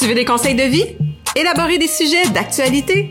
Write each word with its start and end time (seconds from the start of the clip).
Tu 0.00 0.06
veux 0.06 0.14
des 0.14 0.24
conseils 0.24 0.54
de 0.54 0.62
vie? 0.62 0.86
Élaborer 1.36 1.76
des 1.76 1.86
sujets 1.86 2.26
d'actualité? 2.32 3.10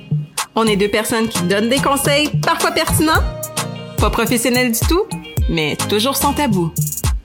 On 0.55 0.65
est 0.65 0.75
deux 0.75 0.87
personnes 0.87 1.27
qui 1.29 1.43
donnent 1.43 1.69
des 1.69 1.77
conseils, 1.77 2.29
parfois 2.43 2.71
pertinents, 2.71 3.21
pas 3.99 4.09
professionnels 4.09 4.71
du 4.71 4.79
tout, 4.87 5.03
mais 5.49 5.77
toujours 5.87 6.15
sans 6.17 6.33
tabou. 6.33 6.73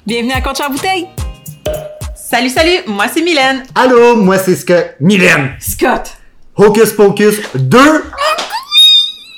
Bienvenue 0.06 0.32
à 0.34 0.42
Compte 0.42 0.60
Bouteille! 0.70 1.06
Salut, 2.14 2.50
salut! 2.50 2.80
Moi, 2.86 3.06
c'est 3.10 3.22
Mylène. 3.22 3.62
Allô, 3.74 4.16
moi 4.16 4.36
c'est 4.36 4.54
Scott. 4.54 4.96
Mylène. 5.00 5.56
Scott! 5.60 6.12
Hocus 6.56 6.92
Pocus 6.92 7.40
2. 7.54 7.78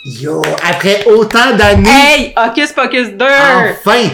Yo, 0.07 0.43
après 0.69 1.05
autant 1.07 1.57
d'années, 1.57 1.89
Hey! 1.89 2.35
Hocus 2.37 2.73
Pocus 2.73 3.11
2! 3.11 3.25
enfin. 3.25 4.09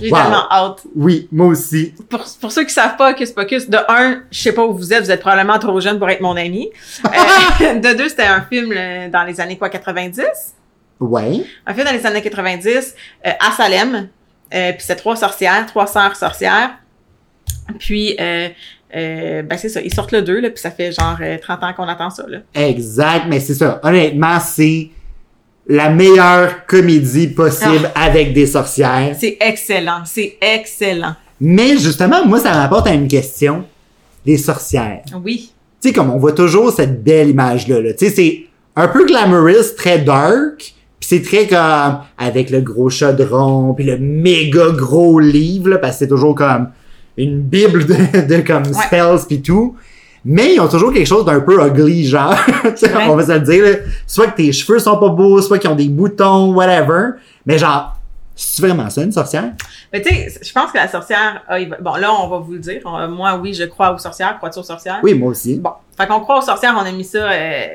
J'ai 0.00 0.10
Wow. 0.10 0.18
tellement 0.18 0.50
hâte. 0.50 0.82
Oui, 0.94 1.28
moi 1.32 1.46
aussi. 1.48 1.94
Pour, 2.08 2.24
pour 2.40 2.52
ceux 2.52 2.64
qui 2.64 2.72
savent 2.72 2.96
pas 2.96 3.10
Hocus 3.12 3.30
Pocus, 3.32 3.68
de 3.68 3.78
un, 3.88 4.22
je 4.30 4.38
sais 4.40 4.52
pas 4.52 4.64
où 4.64 4.74
vous 4.74 4.92
êtes, 4.92 5.04
vous 5.04 5.10
êtes 5.10 5.20
probablement 5.20 5.58
trop 5.58 5.80
jeune 5.80 5.98
pour 5.98 6.08
être 6.10 6.20
mon 6.20 6.36
ami. 6.36 6.70
Euh, 7.04 7.74
de 7.80 7.96
deux, 7.96 8.08
c'était 8.08 8.26
un 8.26 8.42
film 8.42 8.72
euh, 8.76 9.08
dans 9.08 9.24
les 9.24 9.40
années 9.40 9.56
quoi, 9.58 9.68
90? 9.68 10.22
Ouais. 11.00 11.44
Un 11.66 11.74
film 11.74 11.86
dans 11.86 11.92
les 11.92 12.06
années 12.06 12.22
90 12.22 12.66
euh, 13.26 13.30
à 13.40 13.52
Salem. 13.52 14.08
Euh, 14.54 14.72
puis 14.72 14.80
c'est 14.86 14.96
trois 14.96 15.16
sorcières, 15.16 15.66
trois 15.66 15.86
sœurs 15.86 16.14
sorcières. 16.16 16.70
Puis, 17.78 18.16
euh, 18.20 18.48
euh, 18.94 19.42
ben 19.42 19.58
c'est 19.58 19.68
ça, 19.68 19.80
ils 19.80 19.92
sortent 19.92 20.12
le 20.12 20.22
2, 20.22 20.40
là, 20.40 20.50
puis 20.50 20.60
ça 20.60 20.70
fait 20.70 20.92
genre 20.92 21.16
euh, 21.20 21.36
30 21.38 21.62
ans 21.64 21.72
qu'on 21.74 21.88
attend 21.88 22.10
ça. 22.10 22.24
Là. 22.28 22.38
Exact, 22.54 23.24
mais 23.28 23.40
c'est 23.40 23.54
ça. 23.54 23.80
Honnêtement, 23.82 24.38
c'est 24.40 24.88
la 25.68 25.90
meilleure 25.90 26.66
comédie 26.66 27.28
possible 27.28 27.90
avec 27.94 28.32
des 28.32 28.46
sorcières. 28.46 29.16
C'est 29.18 29.36
excellent, 29.40 30.02
c'est 30.04 30.36
excellent. 30.40 31.14
Mais 31.40 31.76
justement, 31.76 32.24
moi, 32.24 32.38
ça 32.38 32.52
m'apporte 32.54 32.86
à 32.86 32.94
une 32.94 33.08
question. 33.08 33.64
Les 34.24 34.38
sorcières. 34.38 35.02
Oui. 35.24 35.52
Tu 35.80 35.88
sais, 35.88 35.94
comme 35.94 36.10
on 36.10 36.18
voit 36.18 36.32
toujours 36.32 36.72
cette 36.72 37.04
belle 37.04 37.30
image-là. 37.30 37.80
Là. 37.80 37.92
Tu 37.92 38.06
sais, 38.06 38.12
c'est 38.12 38.46
un 38.74 38.88
peu 38.88 39.06
glamorous, 39.06 39.74
très 39.76 39.98
dark. 39.98 40.74
Puis 40.98 41.08
c'est 41.08 41.22
très 41.22 41.46
comme 41.46 41.98
avec 42.16 42.50
le 42.50 42.60
gros 42.60 42.88
chaudron, 42.88 43.74
puis 43.74 43.84
le 43.84 43.98
méga 43.98 44.70
gros 44.70 45.20
livre, 45.20 45.68
là, 45.68 45.78
parce 45.78 45.94
que 45.94 45.98
c'est 46.00 46.08
toujours 46.08 46.34
comme 46.34 46.70
une 47.16 47.40
bible 47.40 47.84
de, 47.86 48.26
de 48.26 48.40
comme 48.40 48.64
spells 48.64 49.26
puis 49.28 49.42
tout. 49.42 49.76
Mais 50.28 50.54
ils 50.54 50.60
ont 50.60 50.66
toujours 50.68 50.92
quelque 50.92 51.06
chose 51.06 51.24
d'un 51.24 51.38
peu 51.40 51.64
ugly, 51.64 52.04
genre. 52.06 52.34
Tu 52.64 52.76
sais, 52.78 52.92
Ouais. 52.94 53.06
On 53.08 53.14
va 53.14 53.24
se 53.24 53.30
le 53.32 53.40
dire. 53.40 53.64
là. 53.64 53.70
Soit 54.08 54.26
que 54.28 54.36
tes 54.36 54.52
cheveux 54.52 54.80
sont 54.80 54.98
pas 54.98 55.08
beaux, 55.10 55.40
soit 55.40 55.58
qu'ils 55.60 55.70
ont 55.70 55.76
des 55.76 55.88
boutons, 55.88 56.52
whatever. 56.52 57.10
Mais 57.46 57.58
genre, 57.58 57.94
c'est 58.34 58.60
vraiment 58.66 58.90
ça, 58.90 59.02
une 59.02 59.12
sorcière? 59.12 59.52
Mais 59.92 60.02
tu 60.02 60.08
sais, 60.08 60.40
je 60.42 60.52
pense 60.52 60.72
que 60.72 60.78
la 60.78 60.88
sorcière, 60.88 61.42
a- 61.48 61.58
bon 61.80 61.94
là, 61.94 62.12
on 62.12 62.28
va 62.28 62.38
vous 62.38 62.54
le 62.54 62.58
dire. 62.58 62.80
On- 62.84 63.08
moi, 63.08 63.36
oui, 63.40 63.54
je 63.54 63.64
crois 63.64 63.92
aux 63.94 63.98
sorcières. 63.98 64.36
Crois-tu 64.38 64.58
aux 64.58 64.62
sorcières? 64.64 64.98
Oui, 65.02 65.14
moi 65.14 65.30
aussi. 65.30 65.60
Bon, 65.60 65.70
fait 65.96 66.06
qu'on 66.08 66.20
croit 66.20 66.38
aux 66.38 66.42
sorcières, 66.44 66.74
on 66.76 66.84
a 66.84 66.90
mis 66.92 67.04
ça, 67.04 67.18
euh, 67.30 67.66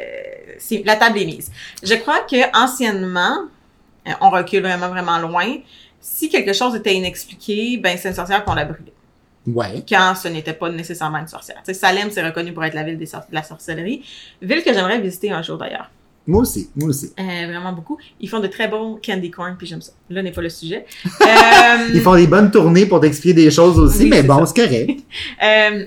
c'est- 0.60 0.84
la 0.86 0.98
table 0.98 1.20
est 1.20 1.26
mise. 1.26 1.50
Je 1.82 1.94
crois 1.96 2.20
que 2.30 2.36
anciennement, 2.62 3.38
euh, 4.08 4.12
on 4.20 4.30
recule 4.30 4.62
vraiment, 4.62 4.90
vraiment 4.90 5.20
loin. 5.20 5.46
Si 6.00 6.30
quelque 6.30 6.52
chose 6.54 6.76
était 6.76 6.94
inexpliqué, 6.96 7.78
ben 7.82 7.98
c'est 7.98 8.10
une 8.10 8.16
sorcière 8.16 8.44
qu'on 8.44 8.56
l'a 8.56 8.66
brûlée. 8.66 8.92
Ouais. 9.48 9.84
Quand 9.90 10.14
ce 10.16 10.28
n'était 10.28 10.54
pas 10.54 10.70
nécessairement 10.70 11.18
une 11.18 11.28
sorcière. 11.28 11.62
Salem, 11.74 12.10
c'est 12.12 12.24
reconnu 12.24 12.54
pour 12.54 12.64
être 12.64 12.74
la 12.76 12.84
ville 12.84 12.98
des 12.98 13.06
sor- 13.08 13.26
de 13.30 13.34
la 13.36 13.44
sorcellerie. 13.44 14.04
Ville 14.42 14.64
que 14.64 14.72
j'aimerais 14.74 15.00
visiter 15.02 15.32
un 15.32 15.42
jour 15.42 15.58
d'ailleurs. 15.58 15.90
Moi 16.28 16.42
aussi. 16.42 16.70
Moi 16.76 16.90
aussi. 16.90 17.12
Euh, 17.20 17.24
vraiment 17.48 17.74
beaucoup. 17.74 17.98
Ils 18.20 18.30
font 18.30 18.40
de 18.40 18.46
très 18.48 18.68
bons 18.68 19.00
candy 19.04 19.32
corn, 19.32 19.56
puis 19.58 19.66
j'aime 19.66 19.82
ça. 19.82 19.94
Là 20.12 20.22
n'est 20.22 20.32
pas 20.32 20.42
le 20.42 20.50
sujet. 20.50 20.86
Euh, 21.22 21.90
Ils 21.94 22.02
font 22.02 22.16
des 22.16 22.28
bonnes 22.28 22.52
tournées 22.52 22.86
pour 22.86 23.00
t'expliquer 23.00 23.34
des 23.34 23.50
choses 23.52 23.80
aussi, 23.80 24.04
Oui, 24.04 24.10
mais 24.10 24.22
bon, 24.24 24.46
c'est 24.46 24.56
correct. 24.62 25.00
Euh, 25.44 25.86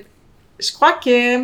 je 0.59 0.71
crois 0.73 0.93
que 0.93 1.43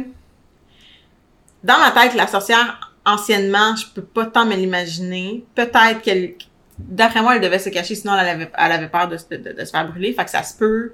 dans 1.64 1.78
ma 1.80 1.92
tête, 1.92 2.16
la 2.16 2.28
sorcière, 2.28 2.92
anciennement, 3.06 3.76
je 3.76 3.86
peux 3.94 4.02
pas 4.02 4.26
tant 4.26 4.46
me 4.46 4.56
l'imaginer. 4.56 5.46
Peut-être 5.56 6.02
qu'elle, 6.02 6.34
d'après 6.78 7.22
moi, 7.22 7.36
elle 7.36 7.42
devait 7.42 7.60
se 7.60 7.70
cacher, 7.70 7.96
sinon 7.96 8.14
elle 8.20 8.28
avait, 8.28 8.52
elle 8.58 8.72
avait 8.72 8.88
peur 8.90 9.08
de, 9.08 9.18
se- 9.18 9.26
de- 9.36 9.58
de 9.58 9.66
se 9.66 9.72
faire 9.72 9.88
brûler. 9.90 10.14
Fait 10.14 10.26
que 10.26 10.32
ça 10.32 10.44
se 10.44 10.56
peut 10.58 10.94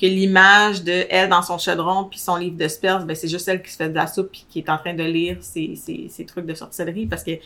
que 0.00 0.06
l'image 0.06 0.84
de 0.84 1.04
elle 1.10 1.28
dans 1.28 1.42
son 1.42 1.58
chaudron 1.58 2.04
puis 2.04 2.18
son 2.18 2.36
livre 2.36 2.56
de 2.56 2.68
spells, 2.68 3.04
ben 3.04 3.16
c'est 3.16 3.28
juste 3.28 3.48
elle 3.48 3.62
qui 3.62 3.70
se 3.70 3.76
fait 3.76 3.88
de 3.88 3.94
la 3.96 4.06
soupe 4.06 4.30
puis 4.30 4.46
qui 4.48 4.60
est 4.60 4.68
en 4.70 4.78
train 4.78 4.94
de 4.94 5.02
lire 5.02 5.38
ses, 5.40 5.74
ses, 5.76 6.08
ses 6.08 6.24
trucs 6.24 6.46
de 6.46 6.54
sorcellerie 6.54 7.06
parce 7.06 7.24
qu'elle 7.24 7.40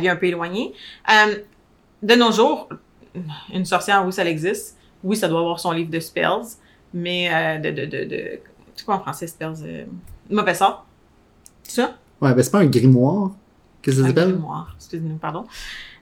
vit 0.00 0.08
un 0.08 0.16
peu 0.16 0.26
éloignée. 0.26 0.72
Euh, 1.10 1.36
de 2.02 2.14
nos 2.14 2.32
jours, 2.32 2.68
une 3.52 3.64
sorcière, 3.64 4.04
oui, 4.06 4.12
ça 4.12 4.24
existe. 4.24 4.76
Oui, 5.04 5.16
ça 5.16 5.28
doit 5.28 5.40
avoir 5.40 5.60
son 5.60 5.72
livre 5.72 5.90
de 5.90 6.00
spells, 6.00 6.56
mais 6.94 7.28
euh, 7.32 7.58
de, 7.58 7.70
de, 7.70 7.86
de, 7.86 8.04
de, 8.04 8.40
c'est 8.74 8.84
quoi 8.84 8.96
en 8.96 9.00
français, 9.00 9.26
spells? 9.26 9.54
Euh, 9.62 9.84
mauvais 10.30 10.54
sort? 10.54 10.86
C'est 11.62 11.82
ça? 11.82 11.96
Ouais, 12.20 12.34
ben 12.34 12.42
c'est 12.42 12.50
pas 12.50 12.58
un 12.60 12.66
grimoire. 12.66 13.30
Qu'est-ce 13.82 13.96
que 13.96 14.02
ça 14.02 14.06
Un 14.06 14.10
s'appelle? 14.10 14.32
grimoire. 14.32 14.72
Excusez-nous, 14.76 15.16
pardon. 15.18 15.44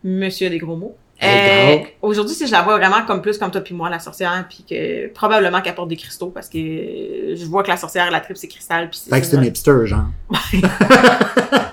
Monsieur 0.05 0.47
a 0.47 0.51
des 0.51 0.59
gros 0.59 0.77
mots. 0.77 0.97
Euh. 1.23 1.79
Aujourd'hui, 2.03 2.35
si 2.35 2.47
je 2.47 2.53
la 2.53 2.63
vois 2.63 2.77
vraiment 2.77 3.03
comme 3.07 3.23
plus 3.23 3.39
comme 3.39 3.51
toi 3.51 3.63
puis 3.63 3.75
moi, 3.75 3.89
la 3.89 3.99
sorcière, 3.99 4.45
puis 4.49 4.65
que 4.69 5.09
probablement 5.09 5.63
qu'elle 5.63 5.75
porte 5.75 5.89
des 5.89 5.97
cristaux 5.97 6.29
parce 6.29 6.49
que 6.49 6.59
je 6.59 7.45
vois 7.47 7.63
que 7.63 7.69
la 7.69 7.79
sorcière, 7.79 8.11
la 8.11 8.21
tripe, 8.21 8.37
c'est 8.37 8.49
cristal. 8.49 8.91
Puis 8.91 9.01
Fait 9.09 9.21
que 9.21 9.27
c'est 9.27 9.37
une 9.37 9.45
hipster, 9.45 9.87
genre. 9.87 10.07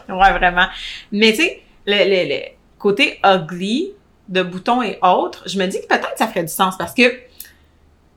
Ouais, 0.09 0.31
vraiment. 0.37 0.67
Mais 1.11 1.31
tu 1.31 1.37
sais, 1.37 1.61
le, 1.87 1.95
le, 1.95 2.29
le 2.29 2.41
côté 2.77 3.19
ugly 3.23 3.93
de 4.29 4.43
boutons 4.43 4.81
et 4.81 4.99
autres, 5.01 5.43
je 5.47 5.57
me 5.57 5.65
dis 5.65 5.81
que 5.81 5.87
peut-être 5.87 6.17
ça 6.17 6.27
ferait 6.27 6.43
du 6.43 6.51
sens 6.51 6.77
parce 6.77 6.93
que 6.93 7.03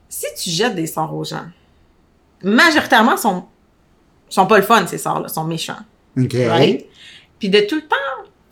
si 0.07 0.27
tu 0.37 0.49
jettes 0.49 0.75
des 0.75 0.87
sorts 0.87 1.13
aux 1.13 1.23
gens, 1.23 1.45
majoritairement 2.43 3.17
sont 3.17 3.45
sont 4.29 4.45
pas 4.45 4.57
le 4.57 4.63
fun 4.63 4.85
ces 4.87 4.97
sorts-là, 4.97 5.27
sont 5.27 5.45
méchants. 5.45 5.79
OK. 6.17 6.33
Right? 6.33 6.85
Puis 7.39 7.49
de 7.49 7.61
tout 7.61 7.75
le 7.75 7.81
temps 7.81 7.95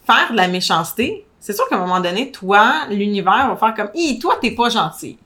faire 0.06 0.32
de 0.32 0.38
la 0.38 0.48
méchanceté, 0.48 1.26
c'est 1.46 1.54
sûr 1.54 1.70
qu'à 1.70 1.76
un 1.76 1.80
moment 1.80 2.00
donné, 2.00 2.32
toi, 2.32 2.88
l'univers 2.90 3.50
va 3.50 3.56
faire 3.56 3.76
comme, 3.76 3.90
Hi, 3.94 4.18
toi, 4.18 4.40
t'es 4.42 4.50
pas 4.50 4.70
gentil. 4.70 5.20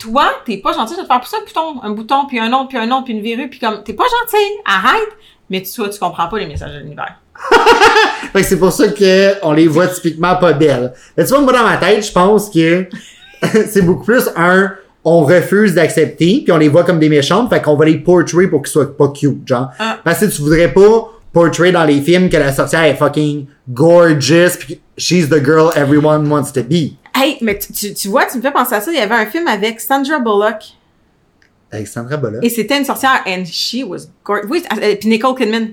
Toi, 0.00 0.24
t'es 0.44 0.56
pas 0.56 0.72
gentil, 0.72 0.94
je 0.94 0.96
vais 0.96 1.02
te 1.04 1.06
faire 1.06 1.20
pousser 1.20 1.36
un 1.36 1.44
bouton, 1.44 1.80
un 1.84 1.90
bouton, 1.90 2.26
puis 2.26 2.40
un 2.40 2.52
autre, 2.52 2.66
puis 2.66 2.78
un 2.78 2.90
autre, 2.90 3.04
puis 3.04 3.14
une 3.14 3.22
verrue, 3.22 3.48
puis 3.48 3.60
comme, 3.60 3.84
t'es 3.84 3.92
pas 3.92 4.02
gentil, 4.02 4.44
arrête. 4.64 5.10
Mais 5.48 5.62
tu, 5.62 5.72
toi, 5.72 5.88
tu 5.88 6.00
comprends 6.00 6.26
pas 6.26 6.40
les 6.40 6.48
messages 6.48 6.72
de 6.72 6.80
l'univers. 6.80 7.20
Fait 8.32 8.40
que 8.40 8.46
c'est 8.48 8.58
pour 8.58 8.72
ça 8.72 8.88
que 8.88 9.44
on 9.44 9.52
les 9.52 9.68
voit 9.68 9.86
typiquement 9.86 10.34
pas 10.34 10.54
belles. 10.54 10.92
Mais 11.16 11.22
tu 11.22 11.30
vois, 11.30 11.40
moi, 11.40 11.52
dans 11.52 11.62
ma 11.62 11.76
tête, 11.76 12.04
je 12.04 12.10
pense 12.10 12.50
que 12.50 12.88
c'est 13.68 13.82
beaucoup 13.82 14.06
plus 14.06 14.28
un 14.34 14.72
on 15.04 15.20
refuse 15.20 15.74
d'accepter, 15.74 16.40
puis 16.42 16.50
on 16.50 16.56
les 16.56 16.68
voit 16.68 16.82
comme 16.82 16.98
des 16.98 17.10
méchantes, 17.10 17.48
fait 17.48 17.62
qu'on 17.62 17.76
va 17.76 17.84
les 17.84 17.98
portray 17.98 18.48
pour 18.48 18.62
qu'ils 18.62 18.72
soient 18.72 18.96
pas 18.96 19.08
cute, 19.08 19.46
genre. 19.46 19.68
Ah. 19.78 19.98
Parce 20.02 20.18
que 20.18 20.24
tu 20.24 20.42
voudrais 20.42 20.72
pas 20.72 21.12
portray 21.32 21.70
dans 21.70 21.84
les 21.84 22.00
films 22.00 22.28
que 22.28 22.38
la 22.38 22.52
sorcière 22.52 22.82
est 22.84 22.96
fucking 22.96 23.46
gorgeous, 23.68 24.56
puis 24.58 24.80
she's 24.96 25.28
the 25.28 25.42
girl 25.42 25.70
everyone 25.76 26.28
wants 26.28 26.52
to 26.52 26.62
be. 26.62 26.96
Hey, 27.14 27.38
mais 27.40 27.58
tu, 27.58 27.94
tu, 27.94 28.08
vois, 28.08 28.26
tu 28.26 28.38
me 28.38 28.42
fais 28.42 28.50
penser 28.50 28.74
à 28.74 28.80
ça, 28.80 28.90
il 28.90 28.98
y 28.98 29.00
avait 29.00 29.14
un 29.14 29.26
film 29.26 29.46
avec 29.46 29.80
Sandra 29.80 30.18
Bullock, 30.18 30.74
Alexandra 31.74 32.16
Bola. 32.16 32.38
et 32.42 32.48
c'était 32.48 32.78
une 32.78 32.84
sorcière, 32.84 33.22
and 33.26 33.44
she 33.44 33.84
was 33.84 34.06
gorgeous. 34.24 34.48
Oui, 34.48 34.62
euh, 34.72 34.94
puis 34.98 35.08
Nicole 35.08 35.34
Kidman. 35.34 35.72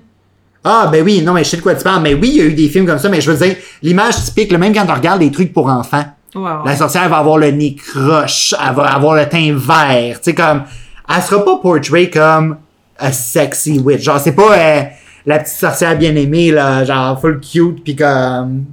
Ah, 0.63 0.89
ben 0.91 1.03
oui, 1.03 1.21
non, 1.21 1.33
mais 1.33 1.43
je 1.43 1.49
sais 1.49 1.57
de 1.57 1.61
quoi 1.61 1.73
tu 1.73 1.83
parles. 1.83 2.03
Mais 2.03 2.13
oui, 2.13 2.29
il 2.29 2.37
y 2.37 2.41
a 2.41 2.45
eu 2.45 2.53
des 2.53 2.69
films 2.69 2.85
comme 2.85 2.99
ça, 2.99 3.09
mais 3.09 3.21
je 3.21 3.31
veux 3.31 3.45
dire, 3.45 3.55
l'image 3.81 4.23
typique, 4.25 4.51
là, 4.51 4.57
même 4.57 4.73
quand 4.73 4.85
on 4.87 4.93
regarde 4.93 5.19
des 5.19 5.31
trucs 5.31 5.53
pour 5.53 5.67
enfants, 5.67 6.05
ouais. 6.35 6.51
la 6.65 6.75
sorcière 6.75 7.09
va 7.09 7.17
avoir 7.17 7.37
le 7.37 7.51
nez 7.51 7.75
croche, 7.75 8.53
elle 8.53 8.75
va 8.75 8.93
avoir 8.93 9.15
le 9.15 9.27
teint 9.27 9.53
vert, 9.55 10.17
tu 10.17 10.25
sais, 10.25 10.35
comme, 10.35 10.63
elle 11.09 11.21
sera 11.23 11.43
pas 11.43 11.57
portray 11.57 12.09
comme 12.09 12.57
a 12.97 13.11
sexy 13.11 13.79
witch. 13.79 14.03
Genre, 14.03 14.19
c'est 14.19 14.35
pas 14.35 14.57
euh, 14.57 14.83
la 15.25 15.39
petite 15.39 15.57
sorcière 15.57 15.97
bien 15.97 16.15
aimée, 16.15 16.51
là, 16.51 16.85
genre, 16.85 17.19
full 17.19 17.39
cute, 17.39 17.83
pis 17.83 17.95
comme... 17.95 18.65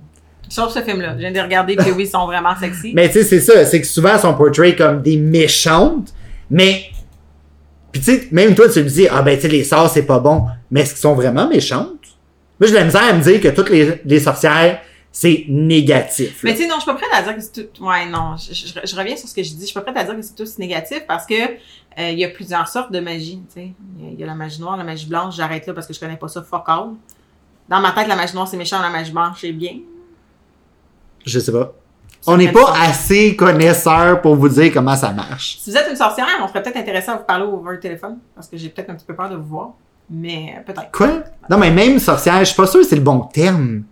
Sauf 0.48 0.72
ce 0.72 0.80
film-là. 0.82 1.12
Je 1.14 1.18
viens 1.18 1.32
de 1.32 1.40
regarder, 1.40 1.76
puis 1.76 1.90
oui, 1.92 2.04
ils 2.04 2.08
sont 2.10 2.26
vraiment 2.26 2.56
sexy. 2.58 2.92
Mais 2.94 3.08
tu 3.08 3.14
sais, 3.14 3.24
c'est 3.24 3.40
ça, 3.40 3.64
c'est 3.64 3.80
que 3.80 3.86
souvent, 3.86 4.14
elles 4.14 4.20
sont 4.20 4.34
portray 4.34 4.74
comme 4.76 5.02
des 5.02 5.16
méchantes, 5.16 6.14
mais... 6.50 6.84
Puis 7.92 8.02
tu 8.02 8.12
sais, 8.12 8.28
même 8.32 8.54
toi, 8.54 8.68
tu 8.68 8.82
me 8.82 8.88
dis, 8.88 9.08
ah 9.10 9.22
ben, 9.22 9.34
tu 9.36 9.42
sais, 9.42 9.48
les 9.48 9.64
sorts, 9.64 9.88
c'est 9.90 10.02
pas 10.06 10.18
bon. 10.18 10.44
Mais 10.70 10.80
est-ce 10.82 10.90
qu'ils 10.90 11.00
sont 11.00 11.14
vraiment 11.14 11.48
méchantes? 11.48 11.88
Moi, 12.60 12.68
j'ai 12.68 12.74
la 12.74 12.84
misère 12.84 13.02
à 13.04 13.12
me 13.12 13.22
dire 13.22 13.40
que 13.40 13.48
toutes 13.48 13.70
les, 13.70 14.00
les 14.04 14.20
sorcières, 14.20 14.80
c'est 15.10 15.46
négatif. 15.48 16.42
là. 16.42 16.50
Mais 16.50 16.54
tu 16.56 16.62
sais, 16.62 16.68
non, 16.68 16.74
je 16.76 16.80
suis 16.82 16.90
pas 16.90 16.96
prête 16.96 17.08
à 17.14 17.22
dire 17.22 17.34
que 17.34 17.40
c'est 17.40 17.72
tout. 17.72 17.84
Ouais, 17.84 18.04
non, 18.06 18.36
je, 18.36 18.52
je- 18.52 18.86
je 18.86 18.96
reviens 18.96 19.16
sur 19.16 19.26
ce 19.28 19.34
que 19.34 19.42
je 19.42 19.50
dis. 19.54 19.60
Je 19.60 19.66
suis 19.66 19.74
pas 19.74 19.80
prête 19.80 19.96
à 19.96 20.04
dire 20.04 20.14
que 20.14 20.22
c'est 20.22 20.34
tous 20.34 20.58
négatif 20.58 21.02
parce 21.08 21.24
que 21.24 21.34
euh, 21.34 22.10
il 22.10 22.18
y 22.18 22.24
a 22.24 22.28
plusieurs 22.28 22.68
sortes 22.68 22.92
de 22.92 23.00
magie. 23.00 23.40
Tu 23.52 23.60
sais, 23.60 23.68
il 23.98 24.04
y 24.04 24.08
a- 24.08 24.12
il 24.12 24.20
y, 24.20 24.22
a 24.22 24.26
la 24.26 24.34
magie 24.34 24.60
noire, 24.60 24.76
la 24.76 24.84
magie 24.84 25.06
blanche. 25.06 25.34
J'arrête 25.36 25.66
là 25.66 25.72
parce 25.72 25.86
que 25.86 25.94
je 25.94 25.98
connais 26.00 26.16
pas 26.18 26.28
ça. 26.28 26.42
Fuck 26.42 26.64
all. 26.66 26.90
Dans 27.70 27.80
ma 27.80 27.92
tête, 27.92 28.06
la 28.06 28.16
magie 28.16 28.34
noire 28.34 28.46
c'est 28.48 28.56
méchant, 28.58 28.80
la 28.82 28.90
magie 28.90 29.12
blanche 29.12 29.38
c'est 29.40 29.52
bien. 29.52 29.78
Je 31.28 31.40
sais 31.40 31.52
pas. 31.52 31.74
On 32.26 32.36
n'est 32.36 32.52
pas 32.52 32.74
assez 32.76 33.36
connaisseurs 33.36 34.20
pour 34.20 34.36
vous 34.36 34.48
dire 34.48 34.72
comment 34.72 34.96
ça 34.96 35.12
marche. 35.12 35.58
Si 35.60 35.70
vous 35.70 35.76
êtes 35.76 35.88
une 35.88 35.96
sorcière, 35.96 36.26
on 36.42 36.48
serait 36.48 36.62
peut-être 36.62 36.76
intéressé 36.76 37.10
à 37.10 37.16
vous 37.16 37.24
parler 37.24 37.44
over 37.44 37.72
le 37.72 37.80
téléphone 37.80 38.18
parce 38.34 38.48
que 38.48 38.56
j'ai 38.56 38.68
peut-être 38.68 38.90
un 38.90 38.94
petit 38.94 39.06
peu 39.06 39.14
peur 39.14 39.30
de 39.30 39.36
vous 39.36 39.46
voir. 39.46 39.70
Mais 40.10 40.54
euh, 40.56 40.62
peut-être. 40.64 40.90
Quoi? 40.90 41.22
Non, 41.48 41.58
mais 41.58 41.70
même 41.70 41.98
sorcière, 41.98 42.38
je 42.40 42.44
suis 42.44 42.56
pas 42.56 42.66
sûr 42.66 42.80
que 42.80 42.86
c'est 42.86 42.96
le 42.96 43.02
bon 43.02 43.20
terme. 43.20 43.84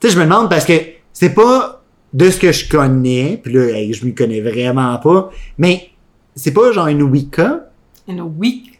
Tu 0.00 0.08
sais, 0.08 0.14
je 0.14 0.18
me 0.18 0.24
demande 0.24 0.48
parce 0.50 0.64
que 0.64 0.74
c'est 1.12 1.34
pas 1.34 1.82
de 2.12 2.30
ce 2.30 2.38
que 2.38 2.52
je 2.52 2.68
connais, 2.68 3.40
puis 3.42 3.52
là, 3.52 3.76
hey, 3.76 3.92
je 3.92 4.04
m'y 4.04 4.14
connais 4.14 4.40
vraiment 4.40 4.96
pas, 4.98 5.30
mais 5.58 5.90
c'est 6.36 6.52
pas 6.52 6.70
genre 6.72 6.86
une 6.86 7.02
Wicca? 7.02 7.70
Une 8.06 8.20
week. 8.20 8.73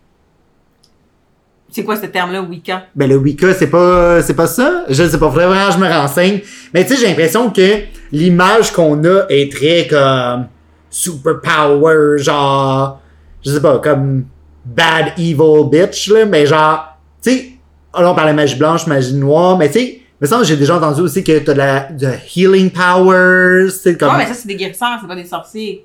C'est 1.75 1.83
quoi 1.83 1.97
ce 1.97 2.07
terme-là, 2.07 2.41
Wicca? 2.41 2.85
Ben 2.95 3.09
le 3.09 3.17
Wicca, 3.17 3.53
c'est 3.53 3.67
pas 3.67 4.23
c'est 4.23 4.35
pas 4.35 4.47
ça. 4.47 4.85
Je 4.89 5.09
sais 5.09 5.19
pas, 5.19 5.29
faudrait 5.29 5.49
vraiment 5.49 5.73
je 5.73 5.79
me 5.79 5.89
renseigne. 5.89 6.41
Mais 6.73 6.87
tu 6.87 6.95
sais, 6.95 7.01
j'ai 7.01 7.09
l'impression 7.09 7.51
que 7.51 7.81
l'image 8.13 8.71
qu'on 8.71 9.03
a 9.03 9.25
est 9.29 9.51
très 9.51 9.89
comme 9.89 10.47
super 10.89 11.41
power, 11.41 12.19
genre 12.19 13.01
je 13.45 13.51
sais 13.51 13.61
pas, 13.61 13.81
comme 13.81 14.27
bad 14.65 15.15
evil 15.19 15.69
bitch 15.69 16.13
là, 16.13 16.25
mais 16.27 16.47
genre 16.47 16.97
tu 17.21 17.31
sais, 17.31 17.53
là 17.93 18.09
on 18.09 18.15
parle 18.15 18.29
de 18.29 18.35
magie 18.35 18.57
blanche, 18.57 18.87
magie 18.87 19.15
noire, 19.15 19.59
mais 19.59 19.67
tu 19.67 19.81
sais, 19.81 20.01
me 20.21 20.29
semble 20.29 20.45
j'ai 20.45 20.57
déjà 20.57 20.77
entendu 20.77 21.01
aussi 21.01 21.25
que 21.25 21.41
t'as 21.41 21.55
de 21.55 21.59
la 21.59 21.81
de 21.91 22.13
healing 22.37 22.71
powers, 22.71 23.69
c'est 23.73 23.99
comme 23.99 24.11
Ouais, 24.11 24.19
mais 24.19 24.27
ça, 24.27 24.35
c'est 24.35 24.47
des 24.47 24.55
guérisseurs, 24.55 24.99
c'est 25.01 25.09
pas 25.09 25.17
des 25.17 25.25
sorciers. 25.25 25.85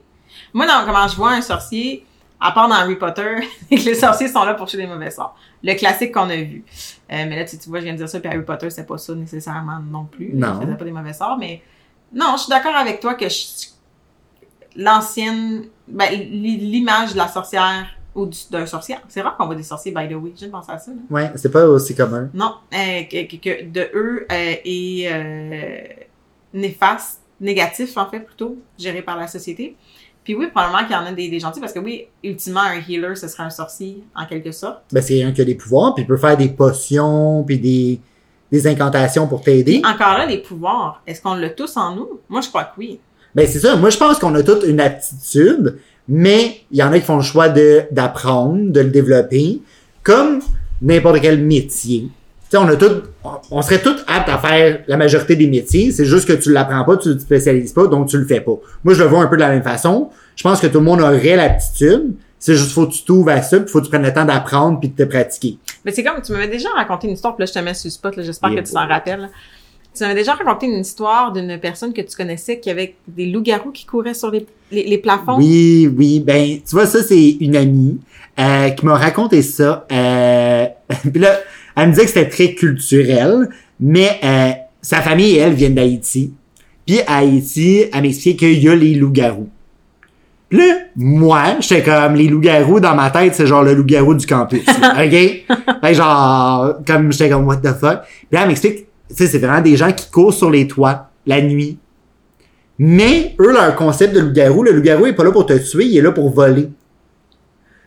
Moi, 0.53 0.67
dans, 0.67 0.85
comment 0.85 1.07
je 1.07 1.15
vois 1.15 1.31
un 1.31 1.41
sorcier, 1.41 2.05
à 2.41 2.51
part 2.51 2.67
dans 2.69 2.75
Harry 2.75 2.95
Potter, 2.95 3.35
que 3.69 3.75
les 3.85 3.95
sorciers 3.95 4.27
sont 4.29 4.43
là 4.45 4.53
pour 4.53 4.65
tuer 4.67 4.77
des 4.77 4.87
mauvais 4.87 5.11
sorts. 5.11 5.35
Le 5.63 5.73
classique 5.75 6.13
qu'on 6.13 6.29
a 6.29 6.35
vu. 6.37 6.63
Euh, 7.11 7.25
mais 7.27 7.35
là, 7.35 7.43
tu, 7.45 7.57
tu 7.57 7.67
vois, 7.69 7.79
je 7.79 7.83
viens 7.85 7.93
de 7.93 7.97
dire 7.97 8.07
ça, 8.09 8.19
puis 8.19 8.29
Harry 8.29 8.43
Potter, 8.43 8.69
c'est 8.69 8.85
pas 8.85 8.97
ça 8.97 9.13
nécessairement 9.13 9.79
non 9.79 10.05
plus. 10.05 10.31
Non. 10.33 10.61
Faisait 10.61 10.75
pas 10.77 10.85
des 10.85 10.91
mauvais 10.91 11.13
sorts, 11.13 11.37
mais 11.37 11.61
non, 12.13 12.33
je 12.37 12.43
suis 12.43 12.49
d'accord 12.49 12.75
avec 12.75 12.99
toi 13.01 13.15
que 13.15 13.25
l'ancienne, 14.75 15.65
ben, 15.87 16.09
l'image 16.13 17.13
de 17.13 17.17
la 17.17 17.27
sorcière 17.27 17.87
ou 18.15 18.25
du- 18.25 18.37
d'un 18.49 18.65
sorcier, 18.65 18.95
c'est 19.07 19.21
rare 19.21 19.35
qu'on 19.37 19.45
voit 19.45 19.55
des 19.55 19.63
sorciers, 19.63 19.91
by 19.91 20.07
the 20.07 20.13
way. 20.13 20.31
De 20.39 20.47
penser 20.47 20.71
à 20.71 20.77
ça, 20.77 20.91
là. 20.91 20.97
Ouais, 21.09 21.31
c'est 21.35 21.51
pas 21.51 21.65
aussi 21.65 21.95
commun. 21.95 22.29
Non, 22.33 22.55
euh, 22.73 23.03
que, 23.03 23.63
de 23.65 23.89
eux 23.93 24.25
euh, 24.31 24.55
est 24.63 26.07
néfaste, 26.53 27.21
négatif 27.39 27.95
en 27.97 28.09
fait 28.09 28.21
plutôt, 28.21 28.57
géré 28.77 29.01
par 29.01 29.17
la 29.17 29.27
société. 29.27 29.75
Puis 30.23 30.35
oui, 30.35 30.47
probablement 30.47 30.83
qu'il 30.83 30.95
y 30.95 30.95
en 30.95 31.05
a 31.05 31.11
des, 31.11 31.29
des 31.29 31.39
gentils 31.39 31.59
parce 31.59 31.73
que 31.73 31.79
oui, 31.79 32.05
ultimement 32.23 32.61
un 32.61 32.79
healer 32.87 33.15
ce 33.15 33.27
serait 33.27 33.43
un 33.43 33.49
sorcier 33.49 34.03
en 34.15 34.25
quelque 34.25 34.51
sorte. 34.51 34.83
Ben 34.91 35.01
c'est 35.01 35.23
un 35.23 35.31
qui 35.31 35.41
a 35.41 35.45
des 35.45 35.55
pouvoirs, 35.55 35.95
puis 35.95 36.03
il 36.03 36.07
peut 36.07 36.17
faire 36.17 36.37
des 36.37 36.49
potions, 36.49 37.43
puis 37.43 37.59
des 37.59 37.99
des 38.51 38.67
incantations 38.67 39.27
pour 39.27 39.41
t'aider. 39.41 39.81
Encore 39.85 40.17
là, 40.17 40.25
les 40.25 40.39
pouvoirs, 40.39 41.03
est-ce 41.05 41.21
qu'on 41.21 41.35
l'a 41.35 41.51
tous 41.51 41.77
en 41.77 41.95
nous? 41.95 42.19
Moi, 42.29 42.41
je 42.41 42.49
crois 42.49 42.63
que 42.63 42.79
oui. 42.79 42.99
Ben 43.35 43.47
c'est 43.47 43.59
ça. 43.59 43.75
Moi 43.75 43.89
je 43.91 43.97
pense 43.97 44.17
qu'on 44.17 44.33
a 44.35 44.43
toute 44.43 44.63
une 44.63 44.79
aptitude, 44.79 45.77
mais 46.07 46.61
il 46.71 46.77
y 46.77 46.83
en 46.83 46.91
a 46.91 46.99
qui 46.99 47.05
font 47.05 47.17
le 47.17 47.23
choix 47.23 47.49
de 47.49 47.83
d'apprendre, 47.91 48.71
de 48.71 48.81
le 48.81 48.89
développer, 48.89 49.61
comme 50.03 50.41
n'importe 50.81 51.21
quel 51.21 51.43
métier. 51.43 52.09
Tu 52.51 52.57
sais, 52.57 52.63
on 52.63 52.67
a 52.67 52.75
tout, 52.75 53.03
on- 53.51 53.61
serait 53.61 53.79
tous 53.79 53.97
aptes 54.07 54.27
à 54.29 54.37
faire 54.39 54.79
la 54.87 54.97
majorité 54.97 55.35
des 55.35 55.47
métiers. 55.47 55.91
C'est 55.91 56.05
juste 56.05 56.27
que 56.27 56.33
tu 56.33 56.51
l'apprends 56.51 56.83
pas, 56.83 56.97
tu 56.97 57.15
te 57.15 57.21
spécialises 57.21 57.73
pas, 57.73 57.85
donc 57.87 58.07
tu 58.07 58.17
le 58.17 58.25
fais 58.25 58.41
pas. 58.41 58.53
Moi 58.83 58.93
je 58.95 59.03
le 59.03 59.07
vois 59.09 59.21
un 59.21 59.27
peu 59.27 59.35
de 59.35 59.41
la 59.41 59.49
même 59.49 59.61
façon. 59.63 60.09
Je 60.35 60.41
pense 60.43 60.59
que 60.59 60.67
tout 60.67 60.79
le 60.79 60.85
monde 60.85 61.01
aurait 61.01 61.35
l'aptitude. 61.35 62.15
C'est 62.39 62.55
juste 62.55 62.71
faut 62.71 62.87
que 62.87 62.93
tu 62.93 63.03
t'ouvres 63.03 63.29
à 63.31 63.41
ça, 63.41 63.59
puis 63.59 63.69
faut 63.69 63.79
que 63.79 63.85
tu 63.85 63.89
prennes 63.91 64.03
le 64.05 64.13
temps 64.13 64.23
d'apprendre 64.25 64.79
puis 64.79 64.89
de 64.89 64.95
te 64.95 65.07
pratiquer. 65.07 65.57
Mais 65.85 65.91
c'est 65.91 66.03
comme, 66.03 66.21
tu 66.21 66.31
m'avais 66.31 66.47
déjà 66.47 66.69
raconté 66.69 67.07
une 67.07 67.13
histoire, 67.13 67.35
puis 67.35 67.43
là, 67.43 67.45
je 67.45 67.53
te 67.53 67.63
mets 67.63 67.73
sur 67.73 67.87
le 67.87 67.91
spot, 67.91 68.15
là, 68.15 68.23
j'espère 68.23 68.49
que 68.55 68.61
tu 68.61 68.71
t'en 68.73 68.87
rappelles. 68.87 69.19
là. 69.21 69.27
Tu 69.93 70.03
m'avais 70.03 70.15
déjà 70.15 70.35
raconté 70.35 70.67
une 70.67 70.79
histoire 70.79 71.33
d'une 71.33 71.59
personne 71.59 71.91
que 71.91 72.01
tu 72.01 72.15
connaissais 72.15 72.59
qui 72.59 72.69
avait 72.69 72.95
des 73.07 73.25
loups-garous 73.25 73.71
qui 73.71 73.85
couraient 73.85 74.13
sur 74.13 74.31
les, 74.31 74.45
les, 74.71 74.83
les 74.83 74.97
plafonds. 74.99 75.35
Oui, 75.37 75.93
oui. 75.97 76.21
Ben, 76.21 76.59
tu 76.65 76.71
vois, 76.75 76.85
ça, 76.85 77.03
c'est 77.03 77.31
une 77.41 77.55
amie 77.57 77.99
euh, 78.39 78.69
qui 78.69 78.85
m'a 78.85 78.95
raconté 78.97 79.41
ça. 79.41 79.85
Euh, 79.91 80.65
puis 81.11 81.19
là, 81.19 81.39
elle 81.79 81.89
me 81.89 81.93
disait 81.93 82.05
que 82.05 82.11
c'était 82.11 82.29
très 82.29 82.53
culturel, 82.53 83.49
mais 83.79 84.19
euh, 84.23 84.51
sa 84.81 85.01
famille 85.01 85.35
et 85.35 85.39
elle 85.39 85.53
viennent 85.53 85.75
d'Haïti. 85.75 86.33
Puis 86.85 87.01
à 87.05 87.17
Haïti, 87.17 87.85
elle 87.93 88.01
m'expliquait 88.01 88.53
qu'il 88.53 88.63
y 88.63 88.69
a 88.69 88.75
les 88.75 88.95
loups-garous. 88.95 89.49
Là, 90.51 90.63
moi, 90.95 91.57
j'étais 91.59 91.83
comme, 91.83 92.15
les 92.15 92.27
loups-garous, 92.27 92.79
dans 92.79 92.95
ma 92.95 93.11
tête, 93.11 93.35
c'est 93.35 93.45
genre 93.45 93.63
le 93.63 93.75
loup-garou 93.75 94.15
du 94.15 94.25
campus. 94.25 94.61
OK? 94.67 95.11
Fait 95.11 95.45
que 95.83 95.93
genre, 95.93 96.73
comme, 96.87 97.11
j'étais 97.11 97.29
comme, 97.29 97.45
what 97.45 97.57
the 97.57 97.73
fuck? 97.79 98.01
Puis 98.01 98.27
là, 98.31 98.41
elle 98.41 98.47
m'explique, 98.47 98.87
tu 99.09 99.15
sais, 99.15 99.27
c'est 99.27 99.37
vraiment 99.37 99.61
des 99.61 99.77
gens 99.77 99.91
qui 99.91 100.09
courent 100.09 100.33
sur 100.33 100.49
les 100.49 100.67
toits, 100.67 101.09
la 101.27 101.41
nuit. 101.41 101.77
Mais, 102.79 103.35
eux, 103.39 103.53
leur 103.53 103.75
concept 103.75 104.15
de 104.15 104.21
loup-garou, 104.21 104.63
le 104.63 104.71
loup-garou 104.71 105.05
est 105.05 105.13
pas 105.13 105.23
là 105.23 105.31
pour 105.31 105.45
te 105.45 105.53
tuer, 105.53 105.85
il 105.85 105.97
est 105.97 106.01
là 106.01 106.11
pour 106.11 106.31
voler. 106.31 106.69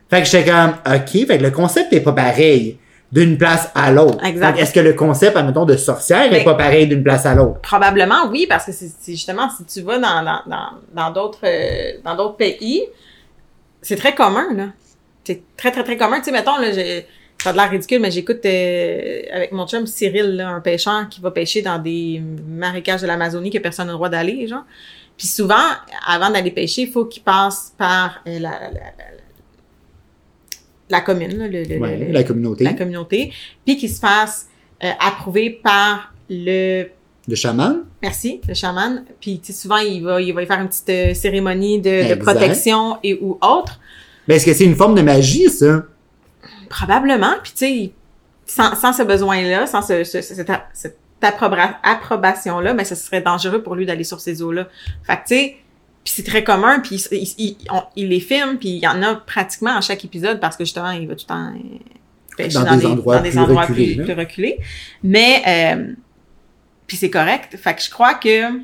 Fait 0.09 0.21
que 0.21 0.29
j'étais 0.29 0.49
comme, 0.49 0.75
OK, 0.87 1.27
fait 1.27 1.39
que 1.39 1.43
le 1.43 1.50
concept 1.50 1.93
est 1.93 2.00
pas 2.00 2.12
pareil 2.12 2.79
d'une 3.12 3.37
place 3.37 3.70
à 3.75 3.93
l'autre. 3.93 4.19
Est-ce 4.25 4.73
que 4.73 4.81
le 4.81 4.94
concept, 4.94 5.37
admettons, 5.37 5.67
de 5.67 5.76
sorcière 5.76 6.29
Mais- 6.31 6.41
est 6.41 6.44
pas 6.44 6.55
pareil 6.55 6.87
d'une 6.88 7.03
place 7.05 7.26
à 7.26 7.35
l'autre? 7.35 7.61
Probablement 7.61 8.26
oui, 8.31 8.47
parce 8.49 8.64
que 8.64 8.73
c'est 8.73 8.91
justement 9.12 9.49
si 9.50 9.64
tu 9.67 9.82
vas 9.85 9.99
dans 9.99 10.25
dans 10.25 10.41
dans 10.47 10.69
dans 10.94 11.11
d'autres 11.11 11.44
euh, 11.44 11.99
dans 12.05 12.17
d'autres 12.17 12.37
pays, 12.37 12.82
c'est 13.82 13.97
très 13.97 14.14
commun 14.14 14.47
là. 14.55 14.67
C'est 15.25 15.43
très 15.56 15.70
très 15.70 15.85
très 15.85 15.97
commun. 15.97 16.19
Tu 16.19 16.25
sais, 16.25 16.32
mettons 16.32 16.56
là, 16.56 16.73
j'ai 16.73 17.06
ça 17.43 17.50
a 17.50 17.53
l'air 17.53 17.70
ridicule, 17.70 18.00
mais 18.00 18.11
j'écoute 18.11 18.41
euh, 18.47 19.23
avec 19.32 19.50
mon 19.53 19.67
chum 19.67 19.85
Cyril, 19.87 20.37
là, 20.37 20.49
un 20.50 20.61
pêcheur 20.61 21.08
qui 21.11 21.20
va 21.20 21.32
pêcher 21.32 21.61
dans 21.61 21.79
des 21.79 22.23
marécages 22.49 23.03
de 23.03 23.06
l'Amazonie 23.08 23.50
que 23.50 23.58
personne 23.58 23.87
n'a 23.87 23.93
le 23.93 23.97
droit 23.97 24.08
d'aller, 24.08 24.47
genre. 24.47 24.62
Puis 25.19 25.26
souvent, 25.26 25.56
avant 26.06 26.31
d'aller 26.31 26.53
pêcher, 26.53 26.82
il 26.82 26.91
faut 26.91 27.05
qu'il 27.05 27.23
passe 27.25 27.75
par 27.76 28.20
euh, 28.29 28.38
la, 28.38 28.50
la, 28.50 28.70
la, 28.70 28.81
la 30.93 31.00
commune, 31.00 31.37
là, 31.39 31.49
le, 31.49 31.65
le- 31.65 31.79
Ouais, 31.79 31.97
le- 31.97 32.12
la 32.12 32.23
communauté. 32.23 32.62
la 32.65 32.75
communauté, 32.75 33.33
puis 33.65 33.77
qu'il 33.77 33.91
se 33.91 33.99
fasse 33.99 34.47
euh, 34.85 34.91
approuver 35.00 35.50
par 35.50 36.12
le 36.31 36.85
Le 37.27 37.35
chaman? 37.35 37.85
Merci, 38.03 38.41
le 38.49 38.55
chaman. 38.55 39.05
Puis 39.21 39.41
tu 39.41 39.53
sais, 39.53 39.61
souvent, 39.62 39.79
il 39.79 40.03
va, 40.05 40.21
il 40.21 40.33
va 40.33 40.43
y 40.43 40.47
faire 40.47 40.61
une 40.61 40.69
petite 40.69 40.89
euh, 40.91 41.15
cérémonie 41.15 41.81
de, 41.81 42.15
protection 42.17 42.99
et 43.03 43.19
ou 43.21 43.39
autre. 43.43 43.81
Mais 44.29 44.37
est-ce 44.37 44.47
que 44.47 44.55
c'est 44.55 44.65
une 44.65 44.77
forme 44.77 44.94
de 44.94 45.03
magie, 45.03 45.49
ça? 45.50 45.85
Probablement. 46.69 47.35
Puis 47.43 47.53
tu 47.53 47.59
sais, 47.59 47.93
sans, 48.47 48.75
sans 48.75 48.93
ce 48.93 49.03
besoin-là, 49.03 49.67
sans 49.67 49.83
ce, 49.83 50.05
ce- 50.05 50.21
cette, 50.21 50.50
approbation-là, 51.85 52.75
ben, 52.75 52.85
ce 52.85 52.94
serait 52.94 53.21
dangereux 53.23 53.62
pour 53.62 53.75
lui 53.77 53.87
d'aller 53.87 54.05
sur 54.05 54.21
ces 54.21 54.43
eaux-là. 54.43 54.69
Fait 55.05 55.17
que 55.17 55.21
tu 55.21 55.35
sais, 55.35 55.56
puis 56.04 56.12
c'est 56.16 56.25
très 56.25 56.43
commun, 56.43 56.81
puis 56.81 56.96
il, 57.12 57.19
il, 57.19 57.34
il- 57.38 57.56
il 57.96 58.08
les 58.08 58.20
filme, 58.20 58.58
puis 58.58 58.70
il 58.70 58.78
y 58.82 58.88
en 58.88 59.02
a 59.02 59.14
pratiquement 59.16 59.76
à 59.76 59.81
chaque 59.81 60.04
épisode 60.04 60.40
parce 60.40 60.56
que 60.56 60.64
justement, 60.64 60.90
il 60.90 61.06
va 61.06 61.14
tout 61.14 61.25
le 61.28 61.34
temps 61.34 61.52
pêcher 62.37 62.54
Dans 62.58 62.64
dans, 62.64 62.76
des 62.76 62.87
endroits 62.87 63.16
dans 63.19 63.22
des 63.22 63.31
plus 63.31 63.38
endroits 63.38 63.62
reculés, 63.66 63.96
plus, 64.02 64.12
reculés. 64.14 64.58
Mais, 65.04 65.43
euh, 65.46 65.93
puis 66.87 66.96
c'est 66.96 67.10
correct. 67.10 67.56
Fait 67.56 67.75
que 67.75 67.82
je 67.82 67.90
crois 67.90 68.14
que 68.14 68.60